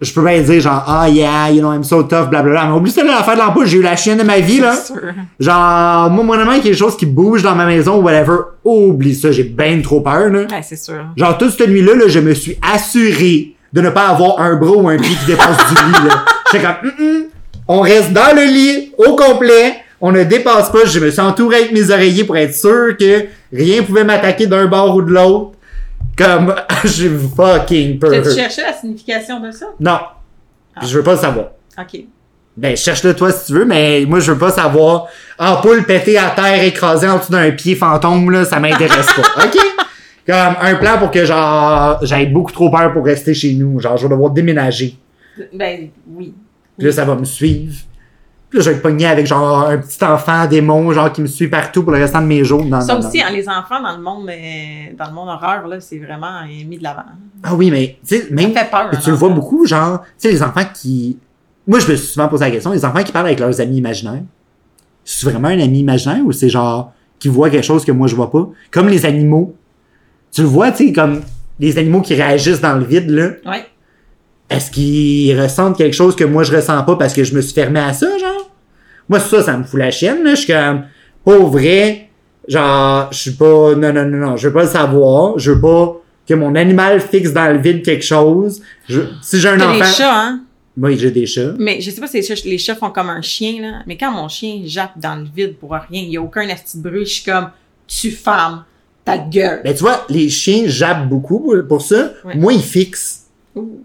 je 0.00 0.12
peux 0.12 0.22
bien 0.22 0.40
dire 0.42 0.60
genre, 0.60 0.84
ah 0.86 1.08
yeah, 1.08 1.50
you 1.50 1.60
know, 1.60 1.72
I'm 1.72 1.82
so 1.82 2.02
tough, 2.02 2.28
blablabla. 2.28 2.66
Mais 2.66 2.72
oublie 2.72 2.90
ça, 2.90 3.02
là, 3.02 3.16
l'affaire 3.16 3.34
de 3.34 3.40
l'ampoule, 3.40 3.66
j'ai 3.66 3.78
eu 3.78 3.82
la 3.82 3.96
chienne 3.96 4.18
de 4.18 4.22
ma 4.22 4.38
vie, 4.38 4.60
là. 4.60 4.76
Sûr. 4.76 4.96
Genre, 5.40 6.10
moi, 6.10 6.24
moi, 6.24 6.54
qu'il 6.56 6.66
y 6.66 6.68
ait 6.68 6.70
des 6.72 6.76
choses 6.76 6.96
qui 6.96 7.06
bougent 7.06 7.42
dans 7.42 7.54
ma 7.54 7.66
maison 7.66 7.98
ou 7.98 8.02
whatever, 8.02 8.36
oublie 8.64 9.14
ça, 9.14 9.32
j'ai 9.32 9.44
bien 9.44 9.80
trop 9.80 10.00
peur, 10.00 10.28
là. 10.28 10.40
Ouais, 10.40 10.62
c'est 10.62 10.76
sûr. 10.76 11.06
Genre, 11.16 11.38
toute 11.38 11.50
cette 11.50 11.68
nuit-là, 11.68 11.94
là, 11.94 12.08
je 12.08 12.20
me 12.20 12.34
suis 12.34 12.56
assuré 12.62 13.55
de 13.72 13.80
ne 13.80 13.90
pas 13.90 14.08
avoir 14.08 14.40
un 14.40 14.56
bras 14.56 14.76
ou 14.76 14.88
un 14.88 14.96
pied 14.96 15.14
qui 15.14 15.26
dépasse 15.26 15.56
du 15.68 15.74
lit, 15.74 16.08
là. 16.08 16.24
J'étais 16.50 16.64
comme, 16.64 16.90
on 17.68 17.80
reste 17.80 18.12
dans 18.12 18.34
le 18.34 18.44
lit, 18.44 18.92
au 18.98 19.16
complet, 19.16 19.76
on 20.00 20.12
ne 20.12 20.24
dépasse 20.24 20.70
pas, 20.70 20.84
je 20.84 21.00
me 21.00 21.10
suis 21.10 21.20
entouré 21.20 21.56
avec 21.56 21.72
mes 21.72 21.90
oreillers 21.90 22.24
pour 22.24 22.36
être 22.36 22.54
sûr 22.54 22.96
que 22.98 23.26
rien 23.52 23.82
pouvait 23.82 24.04
m'attaquer 24.04 24.46
d'un 24.46 24.66
bord 24.66 24.94
ou 24.96 25.02
de 25.02 25.10
l'autre. 25.10 25.52
Comme, 26.16 26.54
j'ai 26.84 27.10
fucking 27.10 27.98
peur. 27.98 28.22
Tu 28.22 28.34
cherché 28.34 28.62
la 28.62 28.72
signification 28.72 29.40
de 29.40 29.50
ça? 29.50 29.66
Non. 29.80 29.98
Puis 30.80 30.88
je 30.88 30.98
veux 30.98 31.04
pas 31.04 31.12
le 31.12 31.18
savoir. 31.18 31.46
OK. 31.78 32.00
Ben, 32.56 32.74
cherche-le 32.74 33.14
toi 33.14 33.30
si 33.32 33.46
tu 33.46 33.52
veux, 33.52 33.64
mais 33.66 34.04
moi, 34.06 34.18
je 34.18 34.32
veux 34.32 34.38
pas 34.38 34.50
savoir. 34.50 35.08
Ampoule 35.38 35.84
pétée 35.84 36.16
à 36.16 36.30
terre, 36.30 36.62
écrasée 36.64 37.06
en 37.06 37.18
dessous 37.18 37.32
d'un 37.32 37.50
pied 37.50 37.74
fantôme, 37.74 38.30
là, 38.30 38.46
ça 38.46 38.58
m'intéresse 38.60 39.06
pas. 39.06 39.44
OK? 39.44 39.58
Comme 40.26 40.54
un 40.60 40.74
plan 40.76 40.98
pour 40.98 41.10
que, 41.10 41.24
genre, 41.24 41.98
j'aille 42.02 42.26
beaucoup 42.32 42.52
trop 42.52 42.70
peur 42.70 42.92
pour 42.92 43.04
rester 43.04 43.32
chez 43.34 43.54
nous. 43.54 43.78
Genre, 43.80 43.96
je 43.96 44.02
vais 44.04 44.08
devoir 44.08 44.30
déménager. 44.30 44.96
Ben, 45.54 45.88
oui. 46.14 46.34
Puis 46.76 46.86
là, 46.86 46.92
ça 46.92 47.04
va 47.04 47.14
me 47.14 47.24
suivre. 47.24 47.74
Puis 48.50 48.58
là, 48.58 48.64
je 48.64 48.70
vais 48.70 48.76
être 48.76 48.82
pogné 48.82 49.06
avec, 49.06 49.26
genre, 49.26 49.68
un 49.68 49.78
petit 49.78 50.02
enfant 50.04 50.46
démon, 50.46 50.90
genre, 50.92 51.12
qui 51.12 51.20
me 51.20 51.26
suit 51.26 51.48
partout 51.48 51.82
pour 51.82 51.92
le 51.92 51.98
restant 51.98 52.20
de 52.20 52.26
mes 52.26 52.42
jours. 52.44 52.64
Non, 52.64 52.80
Ça 52.80 52.94
non, 52.98 53.06
aussi, 53.06 53.22
hein, 53.22 53.30
les 53.32 53.48
enfants 53.48 53.80
dans 53.82 53.96
le 53.96 54.02
monde, 54.02 54.28
euh, 54.28 54.94
dans 54.98 55.06
le 55.06 55.12
monde 55.12 55.28
horreur, 55.28 55.66
là, 55.68 55.80
c'est 55.80 55.98
vraiment 55.98 56.40
euh, 56.42 56.64
mis 56.66 56.78
de 56.78 56.82
l'avant. 56.82 57.02
Ah 57.42 57.54
oui, 57.54 57.70
mais, 57.70 57.98
tu 58.06 58.16
sais, 58.16 58.22
Ça 58.28 58.34
même. 58.34 58.50
me 58.50 58.54
fait 58.54 58.70
peur. 58.70 58.90
Tu 59.02 59.10
le 59.10 59.16
vois 59.16 59.28
beaucoup, 59.30 59.64
genre, 59.66 60.00
tu 60.02 60.08
sais, 60.18 60.30
les 60.30 60.42
enfants 60.42 60.62
qui. 60.74 61.18
Moi, 61.68 61.78
je 61.80 61.90
me 61.90 61.96
suis 61.96 62.06
souvent 62.08 62.28
posé 62.28 62.44
la 62.44 62.50
question, 62.50 62.70
les 62.72 62.84
enfants 62.84 63.02
qui 63.02 63.12
parlent 63.12 63.26
avec 63.26 63.40
leurs 63.40 63.60
amis 63.60 63.76
imaginaires. 63.78 64.22
C'est 65.04 65.28
vraiment 65.28 65.48
un 65.48 65.58
ami 65.60 65.80
imaginaire 65.80 66.24
ou 66.24 66.32
c'est 66.32 66.48
genre 66.48 66.92
qui 67.18 67.28
voit 67.28 67.48
quelque 67.50 67.64
chose 67.64 67.84
que 67.84 67.92
moi 67.92 68.06
je 68.08 68.14
vois 68.16 68.30
pas? 68.30 68.48
Comme 68.70 68.88
les 68.88 69.06
animaux. 69.06 69.54
Tu 70.36 70.42
le 70.42 70.48
vois, 70.48 70.70
tu 70.70 70.88
sais, 70.88 70.92
comme 70.92 71.22
les 71.58 71.78
animaux 71.78 72.02
qui 72.02 72.14
réagissent 72.14 72.60
dans 72.60 72.74
le 72.74 72.84
vide, 72.84 73.08
là. 73.08 73.30
Ouais. 73.46 73.64
Est-ce 74.50 74.70
qu'ils 74.70 75.40
ressentent 75.40 75.78
quelque 75.78 75.94
chose 75.94 76.14
que 76.14 76.24
moi 76.24 76.42
je 76.42 76.54
ressens 76.54 76.82
pas 76.82 76.96
parce 76.96 77.14
que 77.14 77.24
je 77.24 77.34
me 77.34 77.40
suis 77.40 77.54
fermé 77.54 77.80
à 77.80 77.94
ça, 77.94 78.06
genre? 78.18 78.50
Moi, 79.08 79.18
ça, 79.18 79.42
ça 79.42 79.56
me 79.56 79.64
fout 79.64 79.80
la 79.80 79.90
chienne, 79.90 80.22
là. 80.22 80.34
Je 80.34 80.42
suis 80.42 80.52
comme, 80.52 80.84
pas 81.24 81.38
vrai. 81.38 82.10
Genre, 82.46 83.08
je 83.12 83.16
suis 83.16 83.30
pas, 83.30 83.74
non, 83.76 83.94
non, 83.94 84.04
non, 84.04 84.18
non, 84.18 84.36
je 84.36 84.48
veux 84.48 84.52
pas 84.52 84.64
le 84.64 84.68
savoir. 84.68 85.38
Je 85.38 85.52
veux 85.52 85.60
pas 85.62 86.02
que 86.28 86.34
mon 86.34 86.54
animal 86.54 87.00
fixe 87.00 87.32
dans 87.32 87.50
le 87.50 87.58
vide 87.58 87.82
quelque 87.82 88.04
chose. 88.04 88.60
Je, 88.90 89.00
si 89.22 89.40
j'ai 89.40 89.48
un 89.48 89.58
enfant. 89.58 89.78
des 89.78 89.84
chats, 89.84 90.20
hein? 90.20 90.40
Moi, 90.76 90.96
j'ai 90.96 91.12
des 91.12 91.24
chats. 91.24 91.54
Mais 91.58 91.80
je 91.80 91.90
sais 91.90 92.00
pas 92.02 92.08
si 92.08 92.18
les 92.18 92.22
chats, 92.22 92.44
les 92.44 92.58
chats 92.58 92.74
font 92.74 92.90
comme 92.90 93.08
un 93.08 93.22
chien, 93.22 93.62
là. 93.62 93.78
Mais 93.86 93.96
quand 93.96 94.10
mon 94.10 94.28
chien 94.28 94.60
jappe 94.66 94.98
dans 94.98 95.16
le 95.16 95.24
vide 95.34 95.56
pour 95.56 95.70
rien, 95.70 96.02
il 96.02 96.10
y 96.10 96.18
a 96.18 96.20
aucun 96.20 96.46
petit 96.46 96.76
bruit, 96.76 97.06
je 97.06 97.12
suis 97.14 97.24
comme, 97.24 97.48
tu 97.86 98.10
fermes 98.10 98.64
ta 99.06 99.16
gueule. 99.18 99.60
Ben, 99.64 99.72
tu 99.72 99.82
vois, 99.82 100.04
les 100.10 100.28
chiens 100.28 100.64
jappent 100.66 101.08
beaucoup 101.08 101.54
pour, 101.66 101.80
ça. 101.80 102.10
Ouais. 102.24 102.34
Moi, 102.34 102.52
ils 102.52 102.62
fixent. 102.62 103.26
Ouh. 103.54 103.80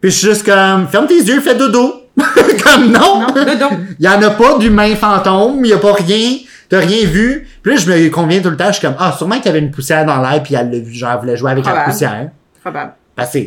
Puis 0.00 0.12
je 0.12 0.16
suis 0.16 0.28
juste 0.28 0.46
comme, 0.46 0.86
ferme 0.86 1.06
tes 1.06 1.18
yeux, 1.18 1.40
fais 1.40 1.56
dodo. 1.56 2.04
comme 2.16 2.92
non. 2.92 3.20
Non, 3.20 3.32
dodo. 3.34 3.66
Il 3.98 4.06
y 4.06 4.08
en 4.08 4.22
a 4.22 4.30
pas 4.30 4.56
d'humain 4.58 4.94
fantôme, 4.94 5.64
il 5.64 5.70
y 5.70 5.74
a 5.74 5.78
pas 5.78 5.92
rien. 5.92 6.38
T'as 6.68 6.78
rien 6.78 7.06
vu. 7.06 7.48
Puis 7.62 7.74
là, 7.74 7.80
je 7.80 7.90
me 7.90 8.08
conviens 8.10 8.40
tout 8.40 8.50
le 8.50 8.56
temps, 8.56 8.68
je 8.68 8.78
suis 8.78 8.86
comme, 8.86 8.96
ah, 8.98 9.14
sûrement 9.16 9.36
qu'il 9.36 9.46
y 9.46 9.48
avait 9.48 9.58
une 9.58 9.70
poussière 9.70 10.06
dans 10.06 10.20
l'air, 10.20 10.42
puis 10.42 10.54
elle 10.54 10.70
l'a 10.70 10.78
vu, 10.78 10.92
genre, 10.92 11.12
elle 11.12 11.20
voulait 11.20 11.36
jouer 11.36 11.50
avec 11.50 11.66
la 11.66 11.84
poussière. 11.84 12.30
Probable. 12.60 12.92
Parce 13.16 13.32
que 13.32 13.38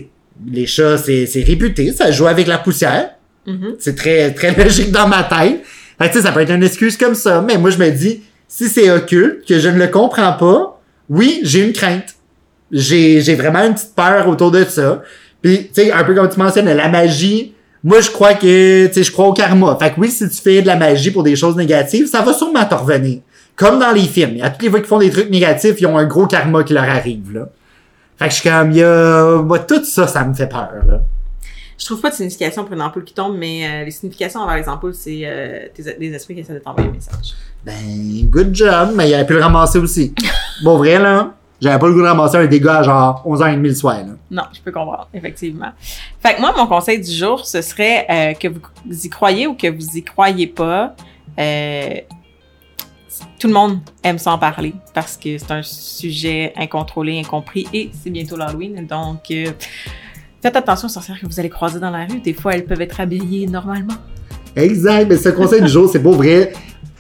les 0.46 0.66
chats, 0.66 0.98
c'est, 0.98 1.26
c'est 1.26 1.44
réputé, 1.44 1.94
ça 1.94 2.12
joue 2.12 2.28
avec 2.28 2.48
la 2.48 2.58
poussière. 2.58 3.12
Mhm. 3.48 3.76
C'est 3.80 3.96
très, 3.96 4.34
très 4.34 4.54
logique 4.64 4.92
dans 4.92 5.08
ma 5.08 5.24
tête. 5.24 5.64
Fait 5.98 6.08
que, 6.08 6.14
tu 6.14 6.18
sais, 6.18 6.22
ça 6.24 6.32
peut 6.32 6.42
être 6.42 6.52
une 6.52 6.64
excuse 6.64 6.98
comme 6.98 7.16
ça, 7.16 7.42
mais 7.42 7.58
moi, 7.58 7.70
je 7.70 7.78
me 7.78 7.90
dis, 7.92 8.24
si 8.48 8.68
c'est 8.68 8.90
occulte, 8.90 9.48
que 9.48 9.60
je 9.60 9.70
ne 9.70 9.78
le 9.78 9.88
comprends 9.88 10.34
pas, 10.34 10.71
oui, 11.12 11.42
j'ai 11.44 11.66
une 11.66 11.74
crainte. 11.74 12.16
J'ai, 12.72 13.20
j'ai 13.20 13.36
vraiment 13.36 13.60
une 13.60 13.74
petite 13.74 13.94
peur 13.94 14.30
autour 14.30 14.50
de 14.50 14.64
ça. 14.64 15.02
Puis, 15.42 15.68
tu 15.68 15.84
sais, 15.84 15.92
un 15.92 16.06
peu 16.06 16.16
comme 16.16 16.30
tu 16.30 16.40
mentionnes, 16.40 16.72
la 16.72 16.88
magie, 16.88 17.54
moi, 17.84 18.00
je 18.00 18.10
crois 18.10 18.34
que, 18.34 18.88
tu 18.88 18.94
sais, 18.94 19.04
je 19.04 19.12
crois 19.12 19.28
au 19.28 19.34
karma. 19.34 19.78
Fait 19.78 19.92
que 19.92 20.00
oui, 20.00 20.10
si 20.10 20.30
tu 20.30 20.42
fais 20.42 20.62
de 20.62 20.68
la 20.68 20.78
magie 20.78 21.12
pour 21.12 21.24
des 21.24 21.36
choses 21.36 21.58
négatives, 21.58 22.08
ça 22.08 22.22
va 22.22 22.34
sûrement 22.34 22.64
te 22.64 22.76
revenir. 22.76 23.20
Comme 23.58 23.78
dans 23.78 23.92
les 23.92 24.04
films. 24.04 24.42
À 24.42 24.52
toutes 24.52 24.62
les 24.62 24.70
fois 24.70 24.80
qu'ils 24.80 24.88
font 24.88 25.00
des 25.00 25.10
trucs 25.10 25.30
négatifs, 25.30 25.76
ils 25.82 25.86
ont 25.86 25.98
un 25.98 26.06
gros 26.06 26.28
karma 26.28 26.64
qui 26.64 26.74
leur 26.74 26.86
arrive, 26.86 27.34
là. 27.34 27.50
Fait 28.18 28.26
que 28.26 28.32
je 28.32 28.40
suis 28.40 28.50
comme, 28.50 28.72
il 28.72 28.78
y 28.78 28.84
a, 28.84 29.44
tout 29.68 29.84
ça, 29.84 30.08
ça 30.08 30.24
me 30.24 30.34
fait 30.34 30.48
peur, 30.48 30.70
là. 30.88 31.02
Je 31.82 31.86
trouve 31.88 32.00
pas 32.00 32.12
de 32.12 32.16
signification 32.16 32.64
pour 32.64 32.74
une 32.76 32.82
ampoule 32.84 33.04
qui 33.04 33.14
tombe, 33.16 33.36
mais 33.36 33.66
euh, 33.68 33.86
les 33.86 33.90
significations 33.92 34.40
envers 34.42 34.56
les 34.58 34.70
ampoules, 34.70 34.94
c'est 34.94 35.22
euh, 35.24 35.66
tes- 35.74 35.96
des 35.98 36.14
esprits 36.14 36.36
qui 36.36 36.42
essaient 36.42 36.54
de 36.54 36.60
t'envoyer 36.60 36.88
un 36.88 36.92
message. 36.92 37.34
Ben, 37.66 37.74
good 38.30 38.54
job, 38.54 38.92
mais 38.96 39.10
il 39.10 39.14
aurait 39.16 39.26
pu 39.26 39.34
le 39.34 39.42
ramasser 39.42 39.80
aussi. 39.80 40.14
bon, 40.64 40.78
vrai, 40.78 41.00
là, 41.00 41.34
j'avais 41.60 41.80
pas 41.80 41.88
le 41.88 41.94
goût 41.94 42.02
de 42.02 42.06
ramasser 42.08 42.38
un 42.38 42.46
dégât 42.46 42.78
à 42.80 42.84
genre 42.84 43.24
11h30 43.28 43.62
le 43.62 43.74
soir, 43.74 43.98
là. 43.98 44.14
Non, 44.30 44.44
je 44.54 44.62
peux 44.62 44.72
comprendre, 44.72 45.08
effectivement. 45.12 45.72
Fait 46.20 46.36
que 46.36 46.42
moi, 46.42 46.54
mon 46.56 46.68
conseil 46.68 47.02
du 47.02 47.12
jour, 47.12 47.44
ce 47.48 47.64
serait 47.64 48.06
euh, 48.12 48.34
que 48.36 48.48
vous 48.48 48.62
y 49.06 49.10
croyez 49.10 49.48
ou 49.48 49.56
que 49.56 49.66
vous 49.68 49.98
y 49.98 50.04
croyez 50.04 50.46
pas. 50.48 50.96
euh, 51.40 51.96
tout 53.40 53.48
le 53.48 53.54
monde 53.54 53.80
aime 54.04 54.18
s'en 54.20 54.38
parler 54.38 54.74
parce 54.94 55.18
que 55.18 55.38
c'est 55.38 55.52
un 55.52 55.64
sujet 55.64 56.54
incontrôlé, 56.56 57.20
incompris 57.20 57.68
et 57.74 57.90
c'est 57.92 58.10
bientôt 58.12 58.38
l'Halloween. 58.38 58.86
Donc, 58.88 59.30
euh, 59.32 59.52
faites 60.42 60.56
attention 60.56 60.88
aux 60.88 60.92
sorcières 60.92 61.20
que 61.20 61.26
vous 61.26 61.40
allez 61.40 61.50
croiser 61.50 61.80
dans 61.80 61.90
la 61.90 62.06
rue. 62.06 62.20
Des 62.20 62.34
fois, 62.34 62.56
elles 62.56 62.66
peuvent 62.66 62.82
être 62.82 63.00
habillées 63.00 63.48
normalement. 63.48 63.94
Exact, 64.56 65.08
mais 65.08 65.18
ce 65.18 65.30
conseil 65.30 65.62
du 65.62 65.68
jour, 65.68 65.90
c'est 65.92 66.02
pas 66.02 66.12
vrai. 66.12 66.54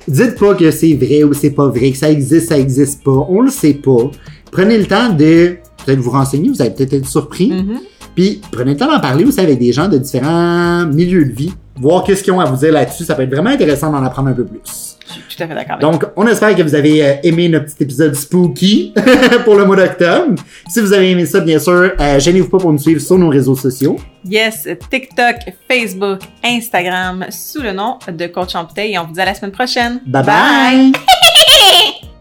Dites 0.08 0.40
pas 0.40 0.56
que 0.56 0.72
c'est 0.72 0.94
vrai 0.94 1.24
ou 1.24 1.34
c'est 1.34 1.52
pas 1.52 1.68
vrai, 1.68 1.92
que 1.92 1.98
ça 1.98 2.10
existe, 2.10 2.50
ça 2.50 2.58
existe 2.58 3.04
pas. 3.04 3.26
On 3.30 3.42
le 3.42 3.52
sait 3.52 3.74
pas. 3.74 4.10
Prenez 4.52 4.78
le 4.78 4.86
temps 4.86 5.10
de 5.10 5.58
peut-être 5.86 6.00
vous 6.00 6.12
renseigner, 6.12 6.50
vous 6.50 6.62
allez 6.62 6.72
peut-être 6.72 6.94
être 6.94 7.08
surpris. 7.08 7.52
Mhm. 7.52 7.80
Puis 8.16 8.42
prenez 8.52 8.72
le 8.72 8.78
temps 8.78 8.92
d'en 8.92 9.00
parler 9.00 9.24
aussi 9.24 9.40
avec 9.40 9.60
des 9.60 9.72
gens 9.72 9.88
de 9.88 9.98
différents 9.98 10.86
milieux 10.86 11.26
de 11.26 11.32
vie, 11.32 11.54
voir 11.76 12.04
qu'est-ce 12.04 12.24
qu'ils 12.24 12.34
ont 12.34 12.40
à 12.40 12.46
vous 12.46 12.58
dire 12.58 12.72
là-dessus. 12.72 13.04
Ça 13.04 13.16
peut 13.16 13.24
être 13.24 13.32
vraiment 13.34 13.50
intéressant 13.50 13.92
d'en 13.92 14.04
apprendre 14.04 14.30
un 14.30 14.34
peu 14.34 14.46
plus. 14.46 14.98
Je 15.08 15.14
suis 15.14 15.38
tout 15.38 15.44
à 15.44 15.48
fait 15.48 15.56
d'accord 15.56 15.80
Donc, 15.80 16.06
on 16.16 16.26
espère 16.28 16.56
que 16.56 16.62
vous 16.62 16.76
avez 16.76 17.04
euh, 17.04 17.14
aimé 17.24 17.50
notre 17.50 17.66
petit 17.66 17.84
épisode 17.84 18.16
spooky 18.16 18.94
pour 19.46 19.56
le 19.56 19.66
mois 19.66 19.76
d'octobre. 19.76 20.42
Si 20.70 20.80
vous 20.80 20.94
avez 20.94 21.12
aimé 21.12 21.26
ça, 21.26 21.42
bien 21.42 21.60
sûr, 21.60 21.92
euh, 22.00 22.20
gênez-vous 22.20 22.50
pas 22.50 22.60
pour 22.60 22.72
nous 22.72 22.80
suivre 22.80 23.02
sur 23.02 23.18
nos 23.18 23.30
réseaux 23.30 23.56
sociaux. 23.56 23.98
Yes, 24.26 24.68
TikTok, 24.90 25.36
Facebook, 25.70 26.20
Instagram, 26.44 27.26
sous 27.30 27.62
le 27.62 27.74
nom 27.74 27.98
de 28.08 28.28
Coach 28.28 28.56
Ampouteille. 28.56 28.94
Et 28.94 29.00
on 29.00 29.06
vous 29.06 29.14
dit 29.14 29.22
à 29.22 29.26
la 29.26 29.34
semaine 29.34 29.52
prochaine. 29.52 30.02
bye. 30.06 30.24
bye. 30.24 30.92